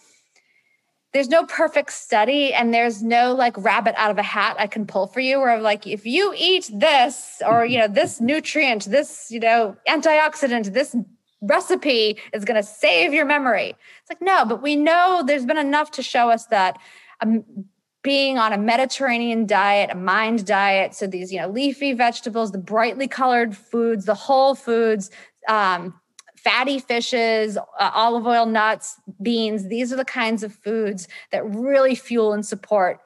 there's 1.12 1.28
no 1.28 1.44
perfect 1.46 1.92
study 1.92 2.52
and 2.52 2.72
there's 2.72 3.02
no 3.02 3.34
like 3.34 3.56
rabbit 3.58 3.94
out 3.96 4.10
of 4.10 4.18
a 4.18 4.22
hat 4.22 4.56
I 4.58 4.66
can 4.66 4.86
pull 4.86 5.06
for 5.06 5.20
you 5.20 5.40
where 5.40 5.50
I'm 5.50 5.62
like 5.62 5.86
if 5.86 6.06
you 6.06 6.32
eat 6.36 6.70
this 6.72 7.42
or 7.46 7.64
you 7.64 7.78
know 7.78 7.88
this 7.88 8.20
nutrient, 8.20 8.84
this 8.84 9.30
you 9.30 9.40
know 9.40 9.76
antioxidant, 9.88 10.72
this 10.72 10.94
recipe 11.40 12.18
is 12.32 12.44
going 12.44 12.60
to 12.60 12.62
save 12.62 13.12
your 13.12 13.24
memory. 13.24 13.74
It's 14.00 14.10
like 14.10 14.22
no, 14.22 14.44
but 14.44 14.62
we 14.62 14.76
know 14.76 15.22
there's 15.26 15.46
been 15.46 15.58
enough 15.58 15.90
to 15.92 16.02
show 16.02 16.30
us 16.30 16.46
that 16.46 16.78
um, 17.20 17.44
being 18.02 18.38
on 18.38 18.52
a 18.52 18.58
Mediterranean 18.58 19.46
diet, 19.46 19.90
a 19.90 19.94
mind 19.94 20.46
diet, 20.46 20.94
so 20.94 21.06
these 21.06 21.32
you 21.32 21.40
know 21.40 21.48
leafy 21.48 21.92
vegetables, 21.92 22.52
the 22.52 22.58
brightly 22.58 23.08
colored 23.08 23.56
foods, 23.56 24.04
the 24.04 24.14
whole 24.14 24.54
foods, 24.54 25.10
um, 25.48 25.99
fatty 26.42 26.78
fishes, 26.78 27.56
uh, 27.56 27.90
olive 27.94 28.26
oil, 28.26 28.46
nuts, 28.46 29.00
beans. 29.22 29.68
These 29.68 29.92
are 29.92 29.96
the 29.96 30.04
kinds 30.04 30.42
of 30.42 30.54
foods 30.54 31.08
that 31.32 31.44
really 31.44 31.94
fuel 31.94 32.32
and 32.32 32.44
support 32.44 33.00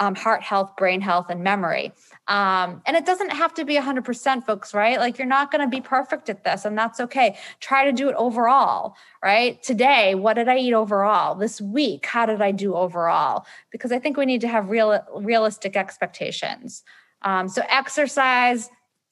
um, 0.00 0.14
heart 0.14 0.42
health, 0.42 0.76
brain 0.76 1.00
health, 1.00 1.26
and 1.28 1.42
memory. 1.42 1.92
Um, 2.28 2.82
and 2.86 2.96
it 2.96 3.04
doesn't 3.04 3.30
have 3.30 3.52
to 3.54 3.64
be 3.64 3.74
100%, 3.74 4.44
folks, 4.44 4.72
right? 4.72 4.98
Like 4.98 5.18
you're 5.18 5.26
not 5.26 5.50
going 5.50 5.62
to 5.62 5.68
be 5.68 5.80
perfect 5.80 6.28
at 6.28 6.44
this, 6.44 6.64
and 6.64 6.78
that's 6.78 7.00
okay. 7.00 7.36
Try 7.60 7.84
to 7.84 7.92
do 7.92 8.08
it 8.08 8.14
overall, 8.16 8.94
right? 9.24 9.60
Today, 9.62 10.14
what 10.14 10.34
did 10.34 10.48
I 10.48 10.58
eat 10.58 10.72
overall? 10.72 11.34
This 11.34 11.60
week, 11.60 12.06
how 12.06 12.26
did 12.26 12.40
I 12.40 12.52
do 12.52 12.74
overall? 12.74 13.44
Because 13.70 13.90
I 13.90 13.98
think 13.98 14.16
we 14.16 14.26
need 14.26 14.40
to 14.42 14.48
have 14.48 14.70
real, 14.70 15.00
realistic 15.16 15.76
expectations. 15.76 16.84
Um, 17.22 17.48
so, 17.48 17.62
exercise, 17.68 18.70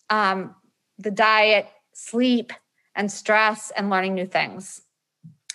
um, 0.09 0.55
the 0.99 1.11
diet, 1.11 1.69
sleep, 1.93 2.53
and 2.97 3.13
stress 3.13 3.71
and 3.77 3.91
learning 3.91 4.15
new 4.15 4.27
things. 4.27 4.83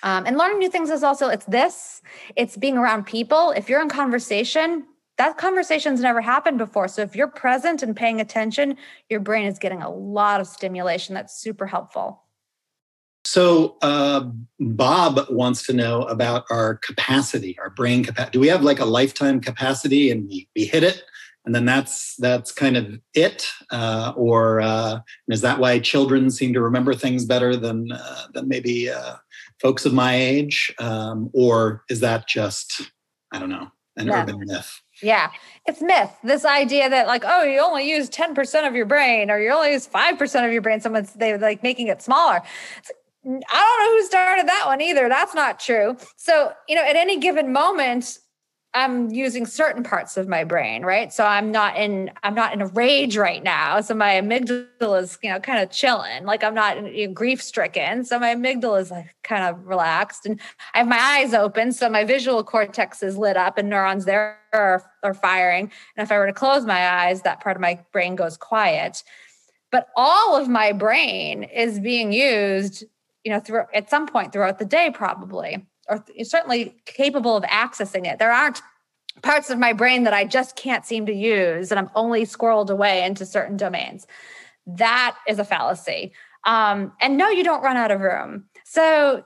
Um, 0.04 0.26
and 0.26 0.38
learning 0.38 0.60
new 0.60 0.70
things 0.70 0.90
is 0.90 1.04
also 1.04 1.28
it's 1.28 1.46
this, 1.46 2.02
it's 2.36 2.58
being 2.58 2.78
around 2.78 3.06
people. 3.06 3.52
If 3.52 3.70
you're 3.70 3.82
in 3.82 3.90
conversation, 3.90 4.86
that 5.18 5.38
conversation's 5.38 6.02
never 6.02 6.22
happened 6.22 6.58
before. 6.58 6.88
So 6.88 7.02
if 7.02 7.16
you're 7.16 7.28
present 7.28 7.84
and 7.84 7.96
paying 7.96 8.20
attention, 8.22 8.78
your 9.10 9.20
brain 9.20 9.46
is 9.46 9.60
getting 9.60 9.82
a 9.82 9.90
lot 9.90 10.42
of 10.42 10.48
stimulation. 10.48 11.14
That's 11.14 11.36
super 11.36 11.68
helpful. 11.68 12.24
So 13.24 13.78
uh, 13.84 14.32
Bob 14.60 15.28
wants 15.30 15.68
to 15.68 15.74
know 15.74 16.04
about 16.04 16.46
our 16.50 16.78
capacity, 16.78 17.56
our 17.60 17.70
brain 17.70 18.04
capacity. 18.04 18.32
Do 18.32 18.40
we 18.40 18.48
have 18.48 18.64
like 18.64 18.80
a 18.80 18.86
lifetime 18.86 19.40
capacity 19.40 20.10
and 20.10 20.28
we, 20.28 20.50
we 20.56 20.66
hit 20.66 20.84
it 20.84 21.04
and 21.46 21.56
then 21.56 21.66
that's 21.66 22.16
that's 22.18 22.52
kind 22.52 22.78
of 22.78 23.00
it 23.14 23.48
uh, 23.72 24.14
or 24.16 24.62
uh, 24.62 25.00
is 25.28 25.42
that 25.42 25.60
why 25.60 25.80
children 25.80 26.30
seem 26.30 26.54
to 26.54 26.62
remember 26.62 26.94
things 26.94 27.26
better 27.26 27.56
than 27.56 27.92
uh, 27.92 28.28
than 28.34 28.48
maybe 28.48 28.90
uh, 28.90 29.16
folks 29.62 29.86
of 29.86 29.94
my 29.94 30.16
age 30.16 30.74
um, 30.80 31.30
or 31.34 31.84
is 31.90 32.00
that 32.00 32.28
just 32.28 32.92
i 33.32 33.40
don't 33.40 33.50
know 33.50 33.68
an 33.98 34.08
yeah. 34.08 34.22
urban 34.22 34.40
myth 34.46 34.82
yeah 35.02 35.30
it's 35.66 35.82
myth 35.82 36.12
this 36.24 36.46
idea 36.46 36.90
that 36.90 37.08
like 37.08 37.24
oh 37.26 37.44
you 37.44 37.60
only 37.60 37.90
use 37.90 38.10
10% 38.10 38.68
of 38.68 38.76
your 38.76 38.86
brain 38.86 39.30
or 39.30 39.40
you 39.40 39.52
only 39.52 39.72
use 39.72 39.88
5% 39.88 40.46
of 40.46 40.54
your 40.54 40.62
brain 40.62 40.80
someone's 40.80 41.14
they 41.14 41.38
like 41.38 41.64
making 41.64 41.88
it 41.88 42.02
smaller 42.02 42.42
it's, 42.78 42.92
I 43.24 43.34
don't 43.34 43.80
know 43.86 43.98
who 43.98 44.06
started 44.06 44.48
that 44.48 44.64
one 44.66 44.82
either. 44.82 45.08
That's 45.08 45.36
not 45.36 45.60
true. 45.60 45.96
So, 46.18 46.54
you 46.68 46.76
know, 46.76 46.84
at 46.84 46.96
any 46.96 47.20
given 47.20 47.54
moment, 47.54 48.18
I'm 48.74 49.12
using 49.12 49.46
certain 49.46 49.84
parts 49.84 50.16
of 50.16 50.30
my 50.30 50.46
brain, 50.46 50.84
right? 50.84 51.12
So 51.12 51.26
I'm 51.26 51.52
not 51.52 51.76
in 51.76 52.10
I'm 52.24 52.36
not 52.36 52.54
in 52.54 52.62
a 52.62 52.68
rage 52.68 53.18
right 53.18 53.44
now. 53.44 53.82
So 53.82 53.94
my 53.94 54.12
amygdala 54.12 55.02
is, 55.02 55.18
you 55.22 55.30
know, 55.30 55.42
kind 55.42 55.62
of 55.62 55.72
chilling. 55.72 56.24
Like 56.24 56.42
I'm 56.42 56.54
not 56.54 56.94
you 56.94 57.08
know, 57.08 57.14
grief 57.14 57.42
stricken. 57.42 58.06
So 58.06 58.18
my 58.18 58.34
amygdala 58.34 58.80
is 58.80 58.90
like 58.90 59.14
kind 59.24 59.44
of 59.44 59.68
relaxed, 59.68 60.26
and 60.26 60.40
I 60.74 60.80
have 60.80 60.88
my 60.88 61.00
eyes 61.00 61.34
open. 61.34 61.74
So 61.74 61.90
my 61.90 62.06
visual 62.06 62.46
cortex 62.46 63.04
is 63.04 63.18
lit 63.18 63.36
up, 63.36 63.58
and 63.58 63.70
neurons 63.70 64.06
there 64.06 64.40
are, 64.54 64.90
are 65.04 65.14
firing. 65.14 65.70
And 65.98 66.06
if 66.06 66.12
I 66.12 66.18
were 66.18 66.28
to 66.28 66.34
close 66.34 66.66
my 66.66 66.88
eyes, 66.88 67.24
that 67.24 67.42
part 67.42 67.58
of 67.58 67.62
my 67.62 67.84
brain 67.92 68.16
goes 68.16 68.38
quiet. 68.38 69.04
But 69.70 69.90
all 69.98 70.38
of 70.38 70.48
my 70.48 70.72
brain 70.72 71.44
is 71.44 71.80
being 71.80 72.14
used, 72.14 72.86
you 73.26 73.34
know, 73.34 73.42
through 73.42 73.64
at 73.74 73.90
some 73.90 74.08
point 74.08 74.32
throughout 74.32 74.60
the 74.60 74.66
day, 74.66 74.92
probably 74.94 75.66
or 75.92 76.04
certainly 76.24 76.76
capable 76.86 77.36
of 77.36 77.44
accessing 77.44 78.08
it. 78.08 78.18
There 78.18 78.32
aren't 78.32 78.62
parts 79.22 79.50
of 79.50 79.60
my 79.60 79.74
brain 79.74 80.04
that 80.04 80.14
I 80.14 80.24
just 80.24 80.56
can't 80.56 80.86
seem 80.86 81.06
to 81.06 81.14
use 81.14 81.72
and 81.72 81.80
I'm 81.80 81.90
only 81.96 82.26
squirreled 82.26 82.70
away 82.70 83.04
into 83.04 83.26
certain 83.26 83.58
domains. 83.58 84.08
that 84.66 85.18
is 85.28 85.40
a 85.40 85.44
fallacy. 85.44 86.14
Um, 86.46 86.94
and 87.02 87.18
no, 87.18 87.30
you 87.30 87.44
don't 87.44 87.62
run 87.62 87.78
out 87.78 87.92
of 87.92 88.00
room. 88.00 88.46
So, 88.64 89.24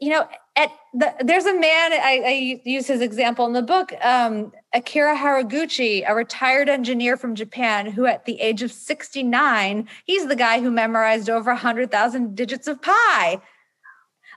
you 0.00 0.10
know, 0.10 0.28
at 0.56 0.70
the, 0.92 1.14
there's 1.20 1.46
a 1.46 1.54
man 1.54 1.92
I, 1.92 2.22
I, 2.24 2.60
use 2.64 2.86
his 2.86 3.00
example 3.00 3.46
in 3.46 3.52
the 3.54 3.62
book, 3.62 3.92
um, 4.02 4.52
Akira 4.74 5.16
Haraguchi, 5.16 6.04
a 6.06 6.14
retired 6.14 6.68
engineer 6.68 7.16
from 7.16 7.34
Japan, 7.34 7.86
who 7.86 8.04
at 8.04 8.26
the 8.26 8.40
age 8.40 8.62
of 8.62 8.70
69, 8.70 9.88
he's 10.04 10.26
the 10.26 10.36
guy 10.36 10.60
who 10.60 10.70
memorized 10.70 11.30
over 11.30 11.52
100,000 11.52 12.34
digits 12.36 12.68
of 12.68 12.82
pi. 12.82 13.40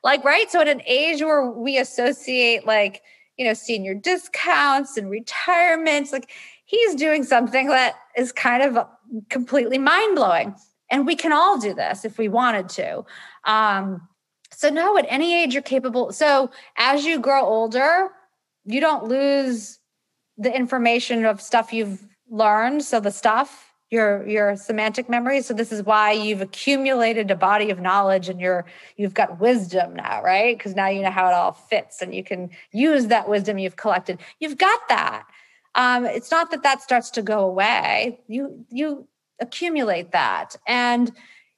Like, 0.06 0.24
right? 0.24 0.52
So 0.52 0.62
at 0.62 0.68
an 0.68 0.84
age 0.86 1.24
where 1.24 1.50
we 1.50 1.80
associate 1.80 2.68
like, 2.68 3.02
you 3.38 3.46
know, 3.46 3.56
senior 3.56 3.96
discounts 3.96 4.98
and 4.98 5.10
retirements, 5.10 6.14
like 6.14 6.30
he's 6.66 6.94
doing 6.94 7.24
something 7.24 7.70
that 7.70 7.96
is 8.16 8.32
kind 8.32 8.62
of 8.62 8.88
completely 9.30 9.80
mind 9.80 10.16
blowing. 10.16 10.54
And 10.92 11.08
we 11.08 11.16
can 11.16 11.34
all 11.34 11.58
do 11.58 11.74
this 11.74 12.06
if 12.06 12.20
we 12.20 12.28
wanted 12.28 12.70
to. 12.70 13.04
Um, 13.46 14.08
so, 14.52 14.70
no, 14.70 14.96
at 14.96 15.08
any 15.10 15.42
age 15.42 15.56
you're 15.56 15.64
capable. 15.64 16.12
So, 16.12 16.52
as 16.78 17.04
you 17.04 17.20
grow 17.20 17.44
older, 17.44 18.10
you 18.64 18.80
don't 18.80 19.06
lose 19.06 19.80
the 20.38 20.56
information 20.56 21.26
of 21.26 21.42
stuff 21.42 21.74
you've 21.74 22.06
learned. 22.30 22.84
So, 22.84 23.00
the 23.00 23.12
stuff, 23.12 23.74
your 23.96 24.28
your 24.28 24.56
semantic 24.56 25.10
memory. 25.10 25.42
So, 25.42 25.54
this 25.54 25.72
is 25.72 25.82
why 25.84 26.12
you've 26.12 26.42
accumulated 26.42 27.32
a 27.32 27.36
body 27.36 27.70
of 27.72 27.80
knowledge 27.80 28.30
and 28.30 28.40
you're 28.40 28.66
you've 28.98 29.14
got 29.14 29.40
wisdom 29.40 29.96
now, 29.96 30.22
right? 30.24 30.58
Because 30.58 30.76
now 30.76 30.88
you 30.88 31.02
know 31.02 31.12
how 31.12 31.28
it 31.28 31.34
all 31.34 31.54
fits 31.54 32.02
and 32.02 32.14
you 32.14 32.24
can 32.24 32.50
use 32.72 33.08
that 33.08 33.28
wisdom 33.28 33.58
you've 33.58 33.78
collected. 33.78 34.20
You've 34.40 34.58
got 34.58 34.80
that. 34.90 35.24
Um, 35.76 36.06
it's 36.06 36.32
not 36.32 36.52
that 36.52 36.64
that 36.64 36.82
starts 36.82 37.10
to 37.12 37.22
go 37.22 37.40
away. 37.40 38.20
You 38.28 38.66
you 38.70 39.08
accumulate 39.40 40.12
that 40.12 40.56
and 40.68 41.12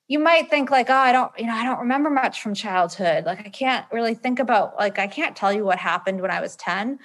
you 0.07 0.19
might 0.19 0.49
think 0.49 0.71
like 0.71 0.89
oh 0.89 0.95
i 0.95 1.11
don't 1.11 1.31
you 1.37 1.45
know 1.45 1.53
i 1.53 1.63
don't 1.63 1.79
remember 1.79 2.09
much 2.09 2.41
from 2.41 2.53
childhood 2.53 3.25
like 3.25 3.39
i 3.45 3.49
can't 3.49 3.85
really 3.91 4.15
think 4.15 4.39
about 4.39 4.75
like 4.77 4.97
i 4.97 5.05
can't 5.05 5.35
tell 5.35 5.53
you 5.53 5.63
what 5.63 5.77
happened 5.77 6.21
when 6.21 6.31
i 6.31 6.41
was 6.41 6.55
10 6.55 6.97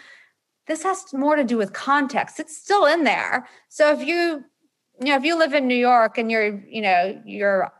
this 0.67 0.83
has 0.83 1.13
more 1.13 1.37
to 1.37 1.45
do 1.45 1.59
with 1.59 1.73
context 1.73 2.41
it's 2.41 2.57
still 2.57 2.87
in 2.87 3.05
there 3.05 3.47
so 3.69 3.93
if 3.93 4.01
you 4.07 4.45
you 5.03 5.13
know 5.13 5.17
if 5.17 5.25
you 5.25 5.37
live 5.37 5.53
in 5.53 5.67
new 5.67 5.75
york 5.75 6.17
and 6.19 6.31
you're 6.31 6.61
you 6.69 6.81
know 6.81 7.21
you're 7.25 7.73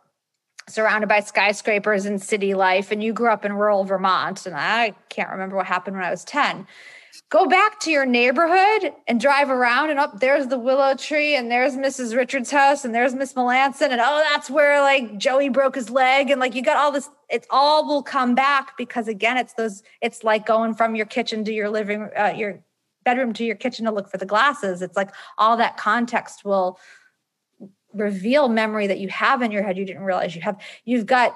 surrounded 0.69 1.09
by 1.09 1.21
skyscrapers 1.21 2.07
and 2.07 2.23
city 2.23 2.55
life 2.55 2.91
and 2.93 3.03
you 3.03 3.13
grew 3.13 3.31
up 3.31 3.45
in 3.45 3.53
rural 3.53 3.85
vermont 3.85 4.47
and 4.47 4.57
i 4.57 4.93
can't 5.09 5.31
remember 5.31 5.57
what 5.57 5.67
happened 5.67 5.97
when 5.97 6.05
i 6.05 6.11
was 6.11 6.25
10 6.25 6.67
go 7.29 7.47
back 7.47 7.79
to 7.81 7.91
your 7.91 8.07
neighborhood 8.07 8.93
and 9.07 9.21
drive 9.21 9.51
around 9.51 9.91
and 9.91 9.99
up 9.99 10.19
there's 10.21 10.47
the 10.49 10.59
willow 10.59 10.95
tree 10.95 11.35
and 11.35 11.51
there's 11.51 11.75
mrs 11.75 12.17
richards 12.17 12.51
house 12.51 12.85
and 12.85 12.95
there's 12.95 13.15
miss 13.15 13.35
melanson 13.35 13.91
and 13.91 14.01
oh 14.01 14.25
that's 14.31 14.51
where 14.51 14.81
like 14.81 15.19
joey 15.19 15.49
broke 15.49 15.75
his 15.75 15.91
leg 15.91 16.31
and 16.31 16.41
like 16.41 16.55
you 16.55 16.63
got 16.63 16.77
all 16.77 16.91
this 16.93 17.09
it 17.29 17.47
all 17.51 17.87
will 17.87 18.03
come 18.03 18.35
back 18.35 18.77
because 18.77 19.09
again 19.09 19.37
it's 19.37 19.55
those 19.55 19.83
it's 20.01 20.25
like 20.25 20.47
going 20.47 20.75
from 20.75 20.95
your 20.95 21.07
kitchen 21.07 21.45
to 21.45 21.53
your 21.53 21.69
living 21.69 22.09
uh, 22.17 22.33
your 22.37 22.63
bedroom 23.05 23.33
to 23.35 23.45
your 23.45 23.57
kitchen 23.57 23.85
to 23.85 23.93
look 23.93 24.09
for 24.09 24.19
the 24.19 24.27
glasses. 24.27 24.83
It's 24.83 24.97
like 24.97 25.11
all 25.39 25.57
that 25.57 25.77
context 25.77 26.45
will 26.45 26.79
reveal 27.95 28.49
memory 28.49 28.87
that 28.87 28.99
you 28.99 29.09
have 29.09 29.43
in 29.43 29.51
your 29.51 29.63
head 29.63 29.77
you 29.77 29.85
didn't 29.85 30.03
realize 30.03 30.35
you 30.35 30.43
have. 30.43 30.61
You've 30.85 31.07
got 31.07 31.35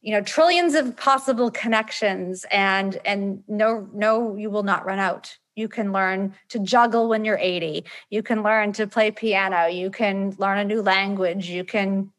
you 0.00 0.12
know 0.12 0.22
trillions 0.22 0.74
of 0.74 0.96
possible 0.96 1.50
connections 1.50 2.46
and 2.50 2.98
and 3.04 3.42
no 3.48 3.88
no 3.92 4.36
you 4.36 4.50
will 4.50 4.62
not 4.62 4.86
run 4.86 4.98
out. 4.98 5.36
You 5.56 5.68
can 5.68 5.92
learn 5.92 6.34
to 6.50 6.60
juggle 6.60 7.08
when 7.08 7.24
you're 7.24 7.38
80 7.38 7.84
you 8.10 8.22
can 8.22 8.42
learn 8.42 8.72
to 8.74 8.86
play 8.86 9.10
piano. 9.10 9.66
You 9.66 9.90
can 9.90 10.34
learn 10.38 10.58
a 10.58 10.64
new 10.64 10.82
language. 10.82 11.48
You 11.48 11.64
can 11.64 12.12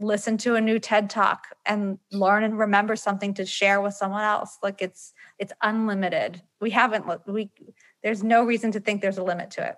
listen 0.00 0.36
to 0.38 0.56
a 0.56 0.60
new 0.60 0.78
ted 0.78 1.08
talk 1.08 1.46
and 1.66 1.98
learn 2.10 2.42
and 2.42 2.58
remember 2.58 2.96
something 2.96 3.32
to 3.34 3.46
share 3.46 3.80
with 3.80 3.94
someone 3.94 4.24
else. 4.24 4.58
Like 4.62 4.80
it's 4.80 5.12
it's 5.38 5.52
unlimited. 5.62 6.42
We 6.60 6.70
haven't 6.70 7.04
we 7.26 7.50
there's 8.02 8.22
no 8.22 8.44
reason 8.44 8.72
to 8.72 8.80
think 8.80 9.00
there's 9.00 9.18
a 9.18 9.24
limit 9.24 9.50
to 9.52 9.66
it 9.68 9.76